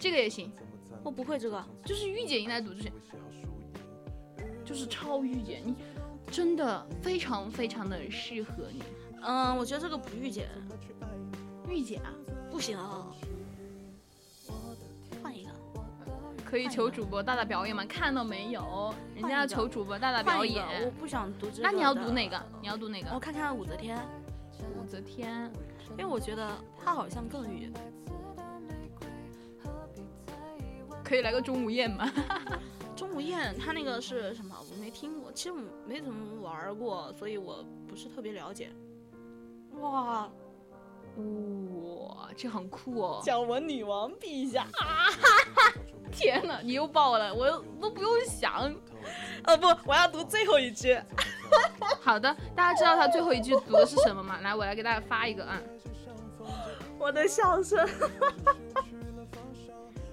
[0.00, 0.50] 这个也行。
[1.04, 2.92] 我不会这个，就是御姐音来读这些，
[4.64, 5.76] 就是超御姐你。
[6.32, 8.82] 真的非常非常的适合你，
[9.22, 10.48] 嗯，我觉得这个不御姐，
[11.68, 12.12] 御姐啊，
[12.50, 12.76] 不行，
[15.22, 15.50] 换一个，
[16.44, 17.84] 可以求主播大大表演吗？
[17.84, 18.92] 看到没有？
[19.14, 21.62] 人家要求主播大大表演，我不想读这个。
[21.62, 22.42] 那你要读哪个？
[22.60, 23.10] 你要读哪个？
[23.14, 23.96] 我看看武则天，
[24.76, 25.48] 武则天，
[25.90, 26.50] 因为我觉得
[26.82, 27.72] 她好像更御。
[31.04, 32.10] 可以来个钟无艳吗？
[32.96, 34.56] 钟无艳，她那个是什么？
[34.58, 38.70] 我没听过，其实我没怎么玩过，所以我不是特别了解。
[39.80, 40.30] 哇，
[41.16, 43.20] 哇，这很酷哦！
[43.22, 45.10] 叫我女王陛下啊！
[46.10, 47.50] 天哪，你又爆了，我
[47.80, 48.72] 都不用想。
[49.46, 50.98] 哦不，我要读最后一句。
[52.00, 54.38] 好的，大家知道他最后一句读的是什么吗？
[54.42, 55.60] 来，我来给大家发一个啊。
[56.98, 57.86] 我的笑声。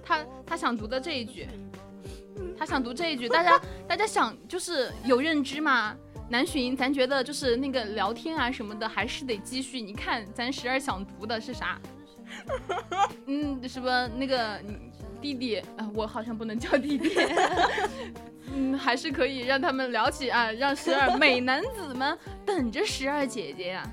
[0.02, 1.48] 他他想读的这一句。
[2.58, 5.96] 他想读这一句，大家大家想就是有认知吗？
[6.28, 9.80] 南浔，咱觉得就是那个聊天啊什么的，还是得继续。
[9.80, 11.80] 你看咱十二想读的是啥？
[13.26, 14.60] 嗯，什么那个
[15.20, 15.90] 弟弟啊？
[15.94, 17.10] 我好像不能叫弟弟。
[18.54, 23.90] 嗯，还是可以让他们聊起啊，让十二美男子们等着十二姐姐呀。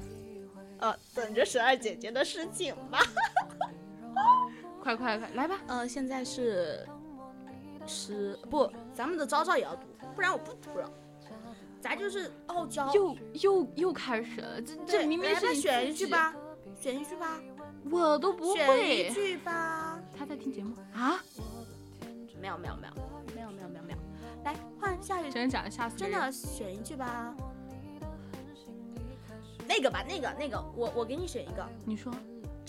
[0.80, 3.00] 呃，等着十二姐姐的事情吧。
[4.82, 5.60] 快快快，来吧。
[5.68, 6.88] 呃，现在是。
[7.88, 10.88] 十不，咱们的招招也要读，不然我不读了。
[11.82, 12.94] 咱就是傲娇。
[12.94, 16.36] 又又又开始了，这这明明是选一句吧，
[16.80, 17.42] 选一句吧。
[17.90, 19.10] 我都不会。
[19.10, 20.00] 选一句吧。
[20.16, 21.20] 他在听节目啊？
[22.40, 22.94] 没有没有没有
[23.34, 23.98] 没有没有没有没有。
[24.44, 25.32] 来换下一句。
[25.32, 25.72] 真的假的？
[25.72, 27.34] 吓死真的选一句吧。
[29.68, 31.68] 那个吧，那个那个，我我给你选一个。
[31.86, 32.14] 你说。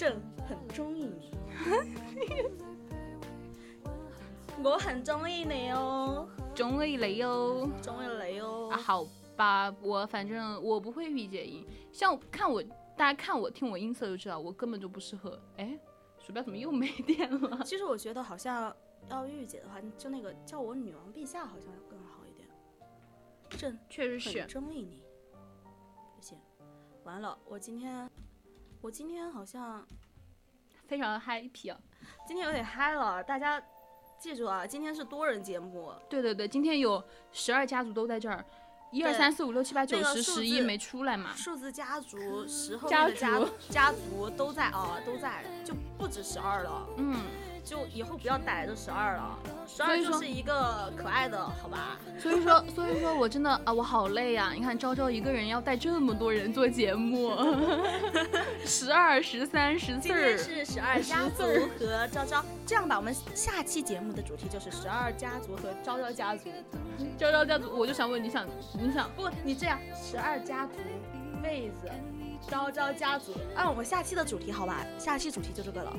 [0.01, 1.31] 朕很中意你。
[4.65, 8.71] 我很中意你哦，中意你哦，中意你哦。
[8.73, 9.05] 啊，好
[9.37, 12.63] 吧，我反正我不会御姐音，像看我，
[12.97, 15.39] 大家看我听我音色就知道，我根本就不适合。
[15.59, 15.79] 哎，
[16.19, 17.61] 鼠标怎么又没电了？
[17.63, 18.75] 其实我觉得好像
[19.11, 22.49] 要御姐的话，就那个叫我女王陛下好像要更好一点。
[23.51, 25.03] 朕确实是中意你，
[26.17, 26.39] 不行，
[27.05, 28.11] 完了，我今天
[28.81, 29.87] 我今天好像
[30.87, 31.79] 非常 happy 啊，
[32.27, 33.63] 今天有点嗨了，大家。
[34.19, 35.91] 记住啊，今天是多人节目。
[36.07, 37.03] 对对对，今天有
[37.33, 38.45] 十二家族都在这儿，
[38.91, 41.35] 一二三四五六七八九十十一没出来嘛？
[41.35, 43.41] 数字家族十后面的家
[43.71, 46.87] 家族都在啊，都在，就不止十二了。
[46.99, 47.17] 嗯，
[47.71, 51.97] 就以后不要逮着十二了，十二就是一个可爱的，好吧？
[52.19, 57.31] 所以说，所以说我真的啊，我好累呀、你看昭昭一个人要带这么多人做节目，
[58.67, 61.45] 十二、十三、十四今天是十二家族
[61.79, 66.51] 和昭昭，这样吧，我们下期节目的主题就是十二家族和昭昭家族。
[67.17, 68.45] 昭昭家族，我就想问，你想，
[68.81, 70.73] 你想，不，你这样，十二家族，
[71.41, 71.89] 妹子，
[72.51, 74.85] 昭昭家族，啊，我们下期的主题好吧？
[74.99, 75.97] 下期主题就这个了。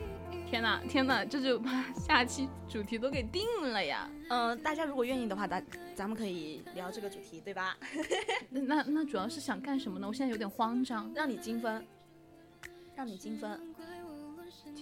[0.51, 4.09] 天哪，天哪，这就把 下期主题都给定了呀！
[4.27, 5.65] 嗯、大家如果愿意的话，咱
[5.95, 7.77] 咱们可以聊这个主题，对吧？
[8.51, 10.05] 那那那主要是想干什么呢？
[10.05, 11.87] 我现在有点慌张，让你精分，
[12.93, 13.57] 让你精分，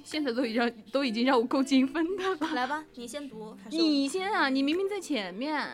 [0.03, 2.53] 现在都已经都已经让我够精分的了。
[2.55, 5.69] 来吧，你先读，还是你先啊，你明明在前面。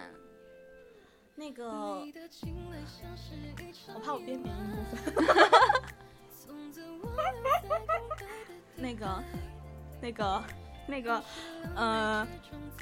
[1.38, 2.06] 那个，
[3.94, 5.14] 我怕我边鼻音部分。
[8.78, 9.24] 那个，
[10.06, 10.44] 那个，
[10.86, 11.24] 那个，
[11.76, 12.28] 呃，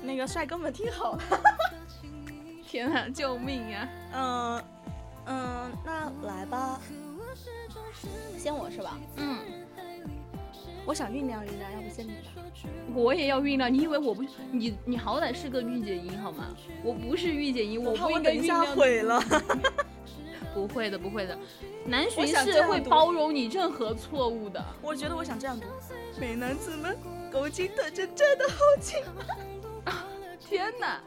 [0.01, 1.21] 那个帅哥们听好了，
[2.67, 3.87] 天哪，救命呀！
[4.13, 4.63] 嗯
[5.27, 6.81] 嗯，那来吧，
[8.37, 8.99] 先我是吧？
[9.15, 9.37] 嗯，
[10.85, 12.43] 我想酝酿酝酿，要不先你吧？
[12.93, 13.73] 我也要酝酿。
[13.73, 14.21] 你以为我不？
[14.51, 16.47] 你你好歹是个御姐音好吗？
[16.83, 18.75] 我不是御姐音，我怕不应该下酝酿。
[18.75, 19.23] 毁了。
[20.53, 21.37] 不会的，不会的。
[21.85, 24.63] 南巡我想这是会包容你任何错误的。
[24.81, 25.65] 我觉得我想这样读：
[26.19, 26.97] 美男子们，
[27.31, 29.03] 狗精特征真的好轻，
[30.39, 31.01] 天哪，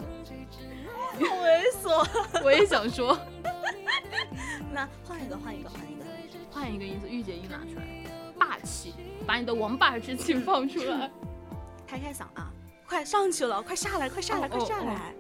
[1.19, 2.07] 好猥琐。
[2.45, 3.19] 我也想说，
[4.73, 6.07] 那换一个，换一个，换一个。
[6.51, 7.87] 换一个音色，御姐音拿出来，
[8.39, 8.95] 霸气，
[9.27, 11.11] 把你的王霸之气放出来。
[11.87, 12.51] 开开嗓啊！
[12.89, 14.95] 快上去了，快下来，快下来，快下来！
[14.95, 15.17] 嘿，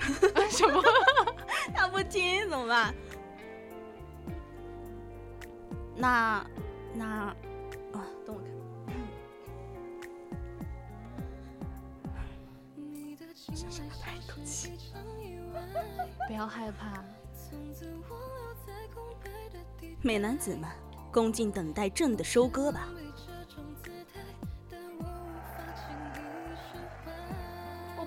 [0.50, 0.82] 什么？
[1.74, 2.94] 他不听怎么办？
[5.96, 6.46] 那
[6.94, 7.36] 那啊，
[8.26, 8.40] 等我
[8.86, 8.94] 看。
[13.34, 14.72] 深深的叹一口气。
[16.26, 17.02] 不要害怕，
[20.00, 20.68] 美男子们，
[21.12, 22.88] 恭敬等待朕的收割吧。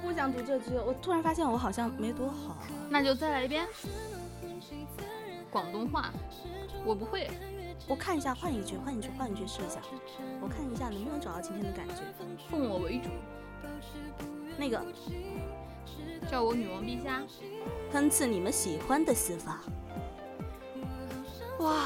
[0.04, 2.58] 不想读这句，我突然发现我好像没读好。
[2.90, 3.66] 那就再来一遍。
[5.50, 6.12] 广东话，
[6.86, 7.32] 我不会。
[7.88, 9.80] 我看一下，换一句，换一句，换一句试一下。
[10.42, 11.96] 我看一下能不能找到今天的感觉。
[12.52, 13.10] 奉我为主，
[14.58, 14.82] 那个
[16.30, 17.22] 叫我女王陛下。
[17.92, 19.62] 喷赐你们喜欢的死法。
[21.60, 21.86] 哇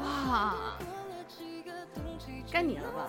[0.00, 0.54] 哇，
[2.50, 3.08] 该你了吧？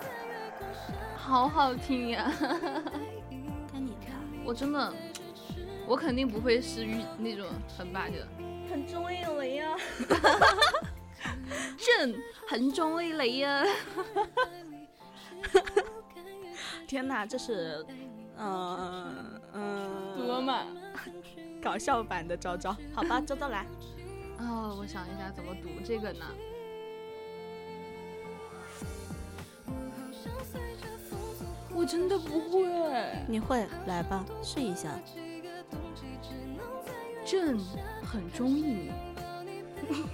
[1.26, 2.30] 好好听呀！
[3.72, 4.20] 该你了。
[4.44, 4.94] 我真的，
[5.88, 7.48] 我肯定不会是遇那种
[7.78, 8.28] 很霸气的。
[8.70, 9.76] 很中意雷呀！
[11.78, 12.14] 朕
[12.48, 13.64] 很中意雷呀！
[16.86, 17.86] 天哪，这是，
[18.38, 20.60] 嗯、嗯，多嘛？
[21.62, 22.76] 搞笑版的昭昭。
[22.94, 23.66] 好吧，昭昭来。
[24.40, 26.26] 哦，我想一下怎么读这个呢？
[31.84, 32.66] 我真的不会。
[33.28, 34.98] 你会来吧，试一下。
[37.26, 37.60] 朕
[38.02, 38.92] 很中意你，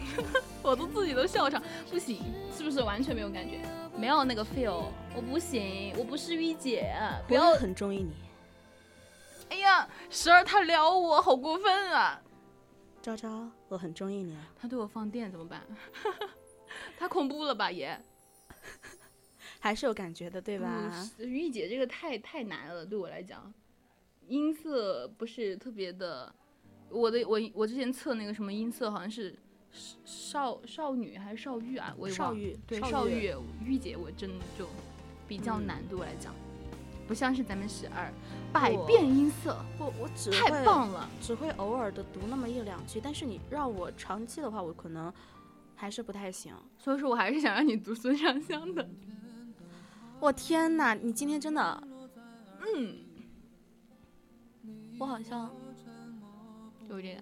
[0.63, 3.61] 我都自己都笑场，不行，是不是完全没有感觉？
[3.95, 4.85] 没有那个 feel，
[5.15, 6.91] 我不行，我不是御姐，
[7.27, 8.13] 不要我，很中意你。
[9.49, 12.19] 哎呀，十二他撩我，好过分啊！
[12.99, 14.41] 昭昭，我很中意你啊。
[14.59, 15.61] 他对我放电怎么办？
[16.97, 17.99] 太恐怖了吧也，
[19.59, 20.89] 还是有感觉的，对吧？
[21.19, 23.53] 嗯御姐这个太太难了，对我来讲，
[24.27, 26.33] 音色不是特别的。
[26.89, 29.35] 我的我我之前测那个什么音色，好像是
[30.03, 31.93] 少少女还是少玉啊？
[31.99, 32.33] 我也忘了。
[32.33, 33.31] 少玉，对少少玉
[33.63, 34.67] 御姐，我真的就
[35.27, 36.33] 比较难，对我来讲，
[37.07, 38.11] 不像是咱们十二
[38.51, 41.07] 百变音色，不，我只太棒了。
[41.21, 45.13] 只会偶尔的读那么一两句，但是你让我长期的话，我可能
[45.75, 46.55] 还是不太行。
[46.79, 48.89] 所以说我还是想让你读孙尚香的。
[50.19, 51.83] 我天哪，你今天真的，
[52.75, 52.97] 嗯，
[54.99, 55.49] 我好像
[56.87, 57.21] 就这个。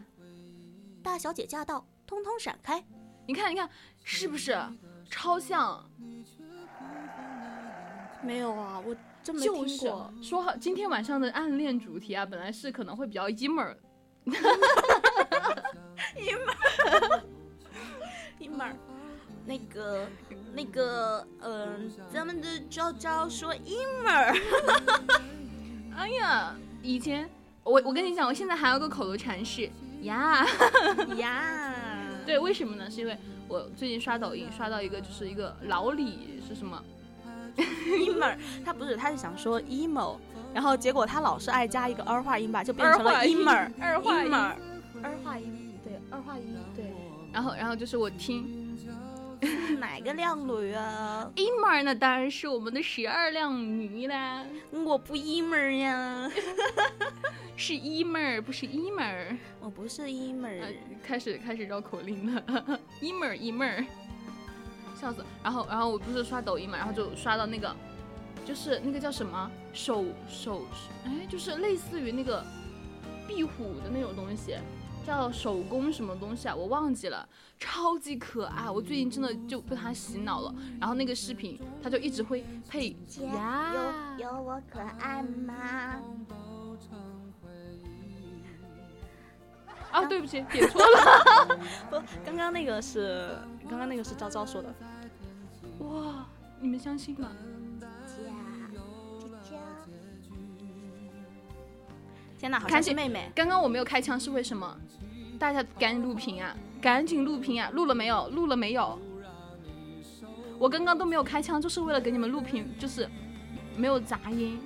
[1.04, 2.84] 大小姐驾到，通通闪开。
[3.28, 3.70] 你看，你看，
[4.04, 4.58] 是不是
[5.10, 5.90] 超像？
[8.24, 10.12] 没有啊，我真没就是听过。
[10.22, 13.78] 说好今天晚上的暗恋主题啊，本来是可能会比较门儿，
[19.48, 20.06] 那个
[20.54, 24.36] 那个，嗯、咱们的昭昭说一门儿，
[25.96, 26.54] 哎呀，
[26.84, 27.28] 以前
[27.64, 29.70] 我我跟你讲，我现在还有个口头禅是
[30.02, 30.46] 呀，
[31.16, 31.74] 呀，
[32.28, 32.92] 对对，为什么呢？
[32.92, 33.18] 是因为
[33.48, 36.84] 我最近刷抖音刷到一个，就是一个老李是什么
[37.56, 40.18] ？emo，他不是，他是想说 emo，
[40.54, 44.54] 然后结果他老是爱加一个儿化音吧，就变成了儿化音 emo，二化音 emo，
[45.02, 46.94] 儿化音，对，儿化音，对，
[47.32, 48.57] 然后然后就是我听
[49.80, 56.30] 哪个靓女啊？emo 那当然是我们的十二靓女啦，我不 emo 呀，
[57.56, 59.38] 是 emo 不是 emo。
[59.60, 60.70] 我不是 emo，呃，
[61.04, 62.42] 开始开始绕口令了，
[63.02, 63.86] emo emo，
[65.00, 65.24] 笑死！
[65.44, 67.76] 然后然后我不是刷抖音嘛，然后就刷到那个，
[68.46, 69.52] 就是那个叫什么？
[69.74, 70.66] 手手，
[71.06, 72.44] 哎，就是类似于那个
[73.28, 74.56] 壁虎的那种东西，
[75.08, 77.26] 叫手工什么东西啊，我忘记了，
[77.58, 80.54] 超级可爱，我最近真的就被他洗脑了。
[80.82, 82.90] 然后那个视频，他就一直会配
[83.34, 86.02] 呀，有有我可爱吗？
[89.92, 91.58] 啊，对不起，点错了，
[91.90, 93.30] 不，刚刚那个是
[93.70, 94.76] 刚刚那个是昭昭说的，
[95.80, 96.26] 哇，
[96.60, 97.32] 你们相信吗？
[102.38, 104.78] 天哪，好看见像是妹妹，刚刚我没有开枪是为什么？
[105.40, 106.56] 大家赶紧录屏啊！
[106.82, 107.70] 赶紧录屏啊！
[107.72, 108.30] 录了没有？
[108.30, 109.00] 录了没有？
[110.60, 113.08] 我刚刚都没有开枪，就是为了给你们录屏，就是
[113.76, 114.60] 没有杂音，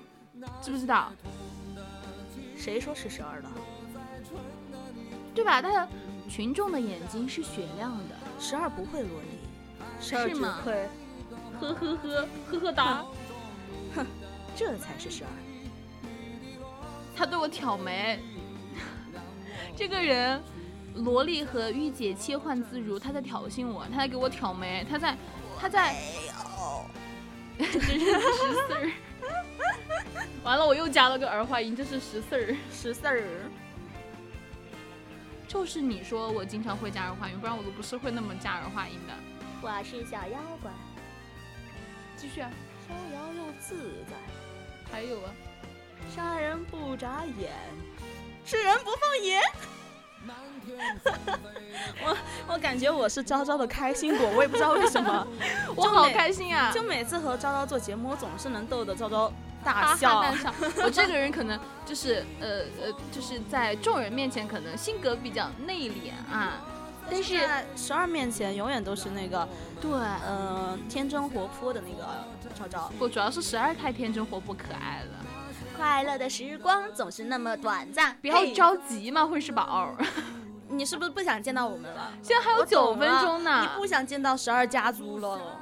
[0.62, 1.12] 知不知道？
[2.56, 3.50] 谁说是十二的？
[5.34, 5.62] 对吧？
[5.62, 5.88] 大家
[6.30, 9.40] 群众的眼睛是雪亮的，十二不会萝莉，
[10.00, 10.90] 十二只是吗会，
[11.60, 13.06] 呵呵呵呵呵哒。
[13.96, 14.06] 哼
[14.56, 15.30] 这才是十二。
[17.22, 18.20] 他对我挑眉，
[19.78, 20.42] 这个人，
[20.96, 25.16] 萝莉和御姐切换自如，他在挑衅我，他在给我挑眉，他在，
[25.56, 25.96] 他在，
[27.60, 28.92] 这是十四儿。
[30.44, 32.56] 完了，我又加了个儿化音，这是十四儿。
[32.72, 33.24] 十四儿，
[35.48, 39.14] 就是你说我经常会加儿化音，不然我都不是会那么加儿化音的。
[39.62, 40.72] 我是小妖怪，
[42.18, 42.50] 继续啊，
[42.88, 44.16] 逍遥又自在，
[44.92, 45.32] 还有啊，
[46.16, 47.52] 杀人不眨眼，
[48.46, 49.42] 吃人不放盐。
[52.04, 52.18] 我
[52.48, 55.28] 我感觉我是昭昭的开心果，我也不知道为什么，
[55.76, 56.72] 我好开心啊！
[56.72, 59.34] 就每次和昭昭做节目，我总是能逗得昭昭
[59.64, 60.22] 大笑。
[60.22, 60.54] 哈大笑。
[60.86, 66.62] 我这个人可能就是呃呃，就是在众人面前可能性格比较内敛啊，
[67.10, 69.48] 但是在十二面前永远都是那个，
[69.82, 69.92] 对，
[70.28, 72.08] 嗯、天真活泼的那个
[72.54, 72.92] 昭昭。
[73.00, 75.26] 不主要是十二太天真活泼可爱了，
[75.82, 78.16] 快乐的时光总是那么短暂。
[78.22, 79.98] 不要着急嘛，混世宝。
[80.70, 82.14] 你是不是不想见到我们了？
[82.22, 85.60] 现在还有九分钟呢，你不想见到十二家族了？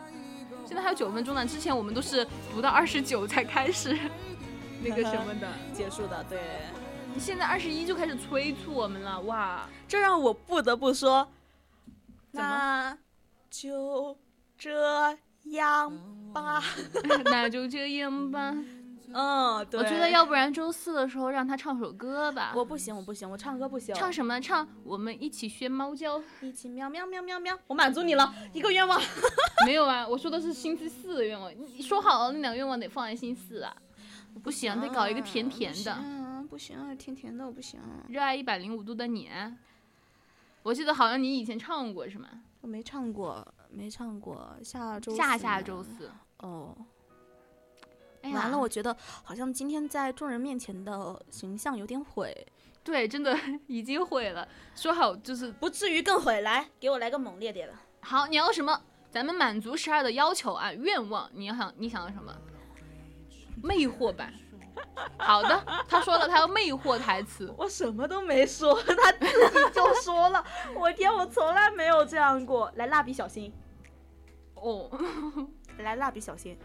[0.65, 1.45] 现在还有九分钟呢。
[1.45, 3.97] 之前我们都是读到二十九才开始
[4.83, 6.37] 那个什么的，结束的，对。
[7.13, 9.69] 你现在二十一就开始催促我们了，哇！
[9.87, 11.25] 这让我不得不说，
[12.33, 12.97] 怎么那
[13.49, 14.17] 就
[14.57, 15.89] 这样
[16.33, 16.61] 吧。
[17.23, 18.53] 那就这样吧。
[19.13, 19.79] 嗯，对。
[19.79, 22.53] 我觉得要不然周四的时候让他唱首歌吧。
[22.55, 23.93] 我不行，我不行，我唱歌不行。
[23.95, 24.39] 唱什么？
[24.39, 26.21] 唱我们一起学猫叫。
[26.41, 28.99] 一起喵喵喵喵喵，我满足你了一个愿望。
[29.65, 31.51] 没有啊，我说的是星期四的愿望。
[31.55, 33.75] 你说好了，那两个愿望得放在星期四啊。
[34.43, 35.97] 不行，得搞一个甜甜的。
[35.99, 37.79] 嗯，不行，甜甜的我不行。
[38.07, 39.29] 热爱一百零五度的你，
[40.63, 42.27] 我记得好像你以前唱过是吗？
[42.61, 44.55] 我没唱过，没唱过。
[44.63, 46.11] 下周下下周四。
[46.39, 46.75] 哦，
[48.21, 52.47] 哎呀，完了，我觉得好像今天在众人面前的形象有点毁，
[52.83, 53.37] 对，真的
[53.67, 54.47] 已经毁了。
[54.75, 56.41] 说好就是不至于更毁。
[56.41, 57.73] 来，给我来个猛烈点的。
[58.01, 58.81] 好，你要什么？
[59.11, 61.29] 咱们满足十二的要求啊，愿望。
[61.33, 62.35] 你要想，你想要什么？
[63.63, 64.33] 魅惑版。
[65.17, 67.53] 好的，他说了，他要魅惑台词。
[67.57, 70.43] 我什么都没说，他自己就说了。
[70.75, 72.71] 我天，我从来没有这样过。
[72.75, 73.51] 来，蜡笔小新，
[74.55, 74.89] 哦，
[75.79, 76.57] 来蜡笔小新。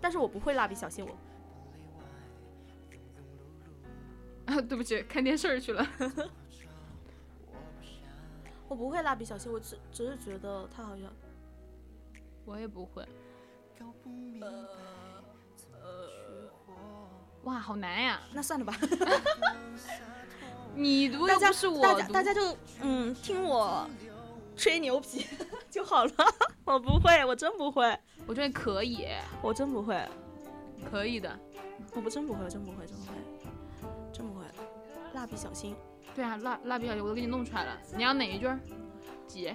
[0.00, 1.16] 但是我不会蜡笔小新，我
[4.46, 5.86] 啊，对不起，看电视去了。
[8.68, 11.10] 我不会蜡笔小新，我只只是觉得他好像
[12.44, 13.06] 我也不会。
[17.44, 18.20] 哇，好难呀！
[18.34, 18.74] 那算了吧。
[20.74, 23.88] 你读大家又不是我大家读大家就嗯听我
[24.58, 25.24] 吹牛皮
[25.70, 26.12] 就好了。
[26.66, 29.06] 我不会，我真不会，我觉得可以，
[29.40, 30.06] 我真不会，
[30.90, 31.38] 可以的。
[31.94, 33.12] 我不真不会，真不会，真不会，
[34.12, 34.44] 真不会。
[35.14, 35.74] 蜡笔小新，
[36.14, 37.78] 对啊，蜡蜡笔小新我都给你弄出来了。
[37.96, 38.58] 你要哪一句儿？
[39.26, 39.54] 几？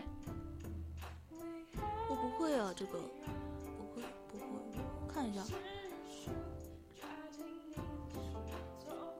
[2.09, 4.01] 我不会啊，这个不会
[4.31, 4.43] 不会，
[5.13, 5.43] 看一下。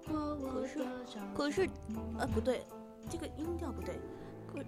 [0.07, 0.79] 可是
[1.35, 1.69] 可是，
[2.17, 2.65] 呃，不对，
[3.09, 3.99] 这个音调不对。
[4.51, 4.59] 可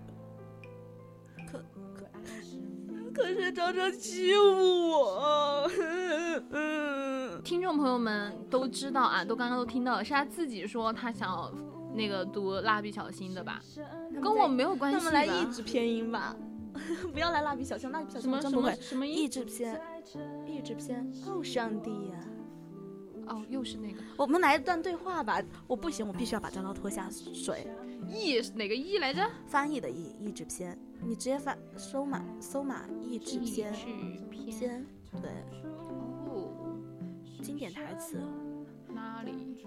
[3.16, 5.72] 可是张张欺负我。
[6.52, 11.52] 嗯，听众朋友们都知道啊，都刚刚都听到了，是他自己说他想要
[11.96, 13.62] 那个读蜡笔小新的吧，
[14.22, 16.36] 跟我没有关系那我们来吧译制偏音吧，
[17.14, 18.72] 不要来蜡笔小新，蜡笔小什么什新真不会。
[18.72, 19.30] 么什么译意？
[19.30, 19.80] 制片，
[20.46, 22.20] 译制片，哦上帝呀、
[23.28, 25.42] 哦，又是那个我们来一段对话吧。
[25.68, 27.68] 我不行，我必须要把张张拖下水。
[28.08, 29.26] 意是哪个意来着？
[29.48, 33.86] 翻译的译，译制片，你直接发搜码搜码译制片制
[34.32, 34.86] 片片，
[35.22, 35.30] 对，
[36.26, 36.52] 哦，
[37.44, 38.20] 经典台词。
[38.90, 39.64] 哪里？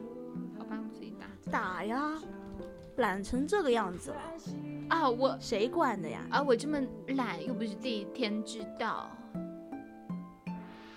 [0.59, 2.19] 好吧，我自己打打呀，
[2.97, 4.21] 懒成这个样子了，
[4.89, 6.27] 啊，我谁管的呀？
[6.29, 6.81] 啊，我这么
[7.17, 9.09] 懒又不是第一天知道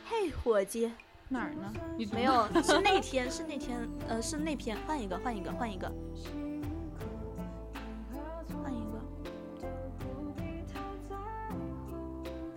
[0.05, 0.91] 嘿，伙计，
[1.29, 1.71] 哪儿呢？
[1.97, 5.91] 你没有，是那天，是那天，呃，是那篇，换一个，换一个，换一个，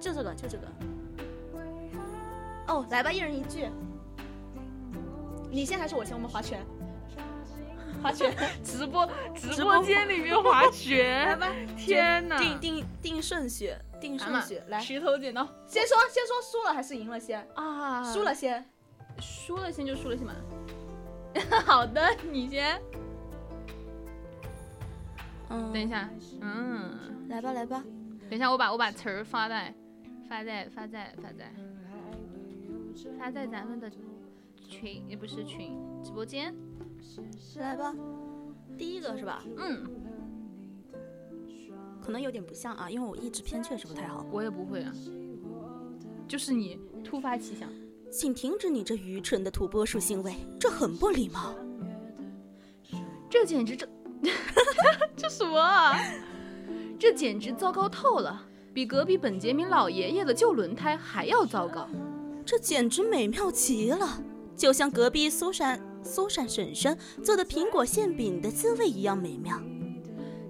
[0.05, 0.66] 就这个，就这个。
[2.66, 3.66] 哦，来吧，一人一句。
[5.51, 6.14] 你先还是我先？
[6.14, 6.60] 我们划拳，
[8.02, 12.36] 划拳， 直播直播间里面划拳， 来吧，天哪！
[12.39, 17.47] 定定定顺序，定顺序，来，石头剪刀先说，先说输了还是赢了先？
[17.55, 18.62] 啊，输了先。
[19.20, 20.35] 输了先就输了先嘛。
[21.64, 22.78] 好的，你先。
[25.48, 26.10] 嗯，等一，下，
[26.43, 27.82] 嗯，来吧，来吧。
[28.28, 29.72] 等一下，我把我把词儿发在
[30.35, 31.52] 发在发在发在
[33.16, 33.89] 发在咱们的
[34.69, 36.52] 群，也不是群，直播间。
[37.59, 37.94] 来吧，
[38.77, 39.44] 第一个是吧？
[39.56, 39.86] 嗯，
[42.02, 44.27] 可能有点不像啊，因为我意志偏确实不太好。
[44.32, 44.93] 我也不会啊，
[46.27, 47.70] 就是你突发奇想。
[48.11, 51.55] 请停止你这愚蠢的土拨鼠行为，这很不礼貌。
[53.31, 53.89] 这简直这
[55.15, 55.97] 这什么啊？
[56.98, 58.44] 这简直糟糕透了，
[58.74, 61.88] 比隔壁本杰明老爷爷的旧轮胎还要糟糕。
[62.44, 64.20] 这简直美妙极了，
[64.56, 69.56] 就像隔壁苏珊苏珊婶婶做的苹果馅饼的滋味一样美妙。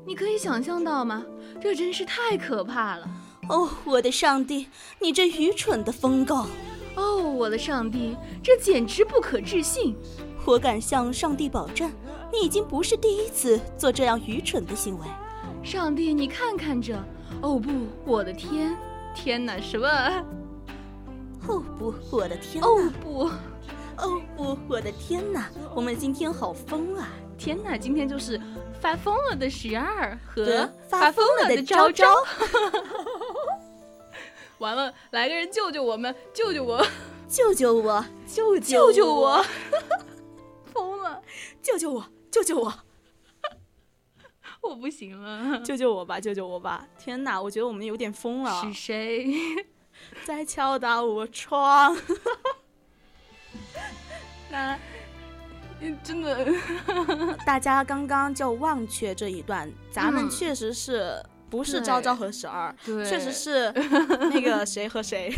[0.07, 1.23] 你可以想象到吗？
[1.61, 3.07] 这真是太可怕了！
[3.51, 4.69] 哦，我的上帝，
[4.99, 6.47] 你这愚蠢的疯狗！
[6.97, 9.95] 哦，我的上帝，这简直不可置信！
[10.47, 11.93] 我敢向上帝保证，
[12.33, 15.07] 你已经不是第一次做这样愚蠢的行为。
[15.63, 16.99] 上帝，你看看这！
[17.43, 17.71] 哦不，
[18.05, 18.77] 我的天！
[19.15, 19.89] 天哪，什么？
[21.47, 22.67] 哦不，我的天哪！
[22.67, 23.31] 哦不，
[23.97, 25.49] 哦不，我的天哪！
[25.75, 27.09] 我们今天好疯啊！
[27.37, 27.77] 天哪！
[27.77, 28.41] 今天就是
[28.81, 32.25] 发疯了的十二和和发疯了的昭昭昭。
[34.59, 36.15] 完了，来个人救救我们！
[36.33, 36.85] 救救我！
[37.29, 38.05] 救救我！
[38.27, 39.45] 救救救我！
[40.73, 41.21] 疯了！
[41.63, 42.05] 救救我！
[42.31, 42.73] 救救我！
[44.69, 45.59] 我不行了。
[45.65, 46.21] 救救我吧！
[46.21, 46.87] 救救我吧！
[46.99, 49.35] 天哪，我觉得我们有点疯了是，谁？
[50.25, 51.97] 在敲打我窗。
[54.51, 54.79] 那
[55.81, 56.47] 嗯真的
[57.45, 65.33] 大家刚刚就忘却这一段，咱们嗯确实是不是对昭昭和十二，对，确实是那个谁和谁。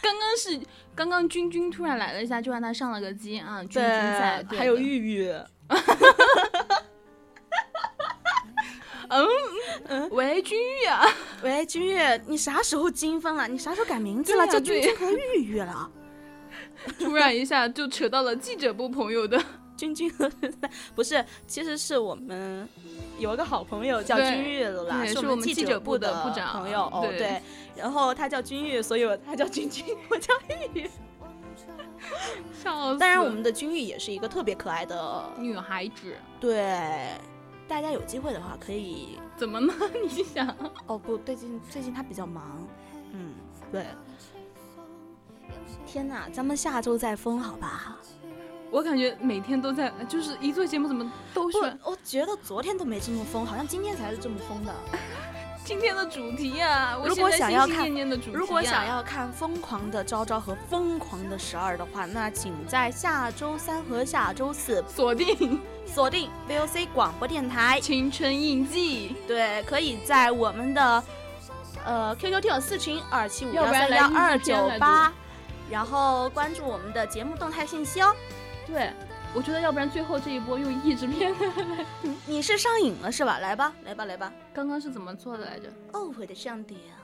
[0.00, 0.60] 刚刚是
[0.94, 3.60] 刚刚君君突然来了一下，就让他上了个机啊。
[3.62, 5.32] 君君在，对还有玉玉
[5.70, 5.76] 玉。
[10.10, 11.06] 喂君玉啊，
[11.42, 11.96] 喂，君玉，
[12.26, 13.48] 你啥时候精分了？
[13.48, 14.44] 你啥时候改名字了？
[14.44, 15.90] 啊叫君君和玉玉了。
[16.98, 19.42] 突然一下就扯到了记者部朋友的，
[19.76, 20.30] 君君和
[20.94, 22.68] 不是，其实是我们
[23.18, 27.42] 有一个好朋友叫君玉的啦，是我们记记者部部的部长朋友哦，对对，
[27.74, 30.90] 然后他叫君玉，所以我他叫君君， 我叫玉玉。
[32.62, 32.98] 笑死。
[32.98, 37.10] 当然，我们的君玉也是一个特别可爱的，女孩子对，
[37.66, 39.18] 大家有机会的话可以。
[39.36, 39.72] 怎么呢？
[40.02, 40.48] 你想，
[40.86, 42.66] 哦不，最近最近她比较忙，
[43.12, 43.34] 嗯，
[43.70, 43.86] 对。
[45.86, 47.96] 天哪，咱们下周再封好吧？
[48.70, 54.74] 我感觉每天都在，就是一做节目怎么都是，我觉得昨天都没这么疯，好像今天才是这么疯的。
[55.68, 67.78] 今天的主题啊、我如果想要看念念的主题、如果想，要看疯狂的昭昭和疯狂的十二的话，那请在下周三和下周四锁定锁定 VOC 广播电台。
[67.82, 71.04] 青春印记，对，可以在我们的
[71.84, 75.12] 呃 QQ 听友四群二七五幺三幺二九八，
[75.68, 78.16] 然后关注我们的节目动态信息哦。
[78.66, 78.90] 对。
[79.34, 81.32] 我觉得要不然最后这一波用译制片，
[82.26, 83.38] 你是上瘾了是吧？
[83.38, 84.32] 来吧，来吧，来吧！
[84.52, 85.68] 刚刚是怎么做的来着？
[85.92, 86.96] 哦，我的上帝啊！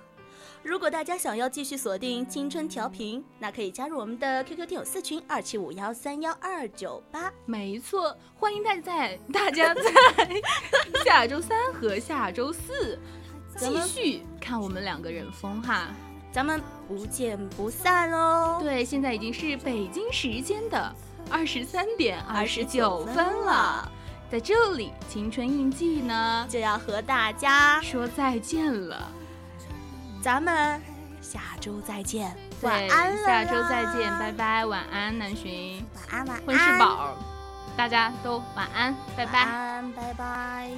[0.63, 7.31] 如果大家想要继续锁定青春调频，那可以加入我们的 QQ 听友四群二七五幺三幺二九八。
[7.45, 9.83] 没错，欢迎大家在大家在
[11.05, 12.99] 下周三和下周四
[13.57, 15.89] 继续看我们两个人疯哈。
[16.33, 18.59] 咱们不见不散喽！
[18.61, 20.93] 对，现在已经是北京时间的
[21.31, 23.91] 二十三点二十九分了，
[24.31, 29.11] 在这里，青春印记呢就要和大家说再见了。
[30.23, 30.81] 咱们
[31.21, 37.17] 下周再见，晚安下周再见，拜拜，晚安，南浔，晚安，晚安，婚事宝，
[37.77, 40.71] 大家都晚安，拜拜，拜拜。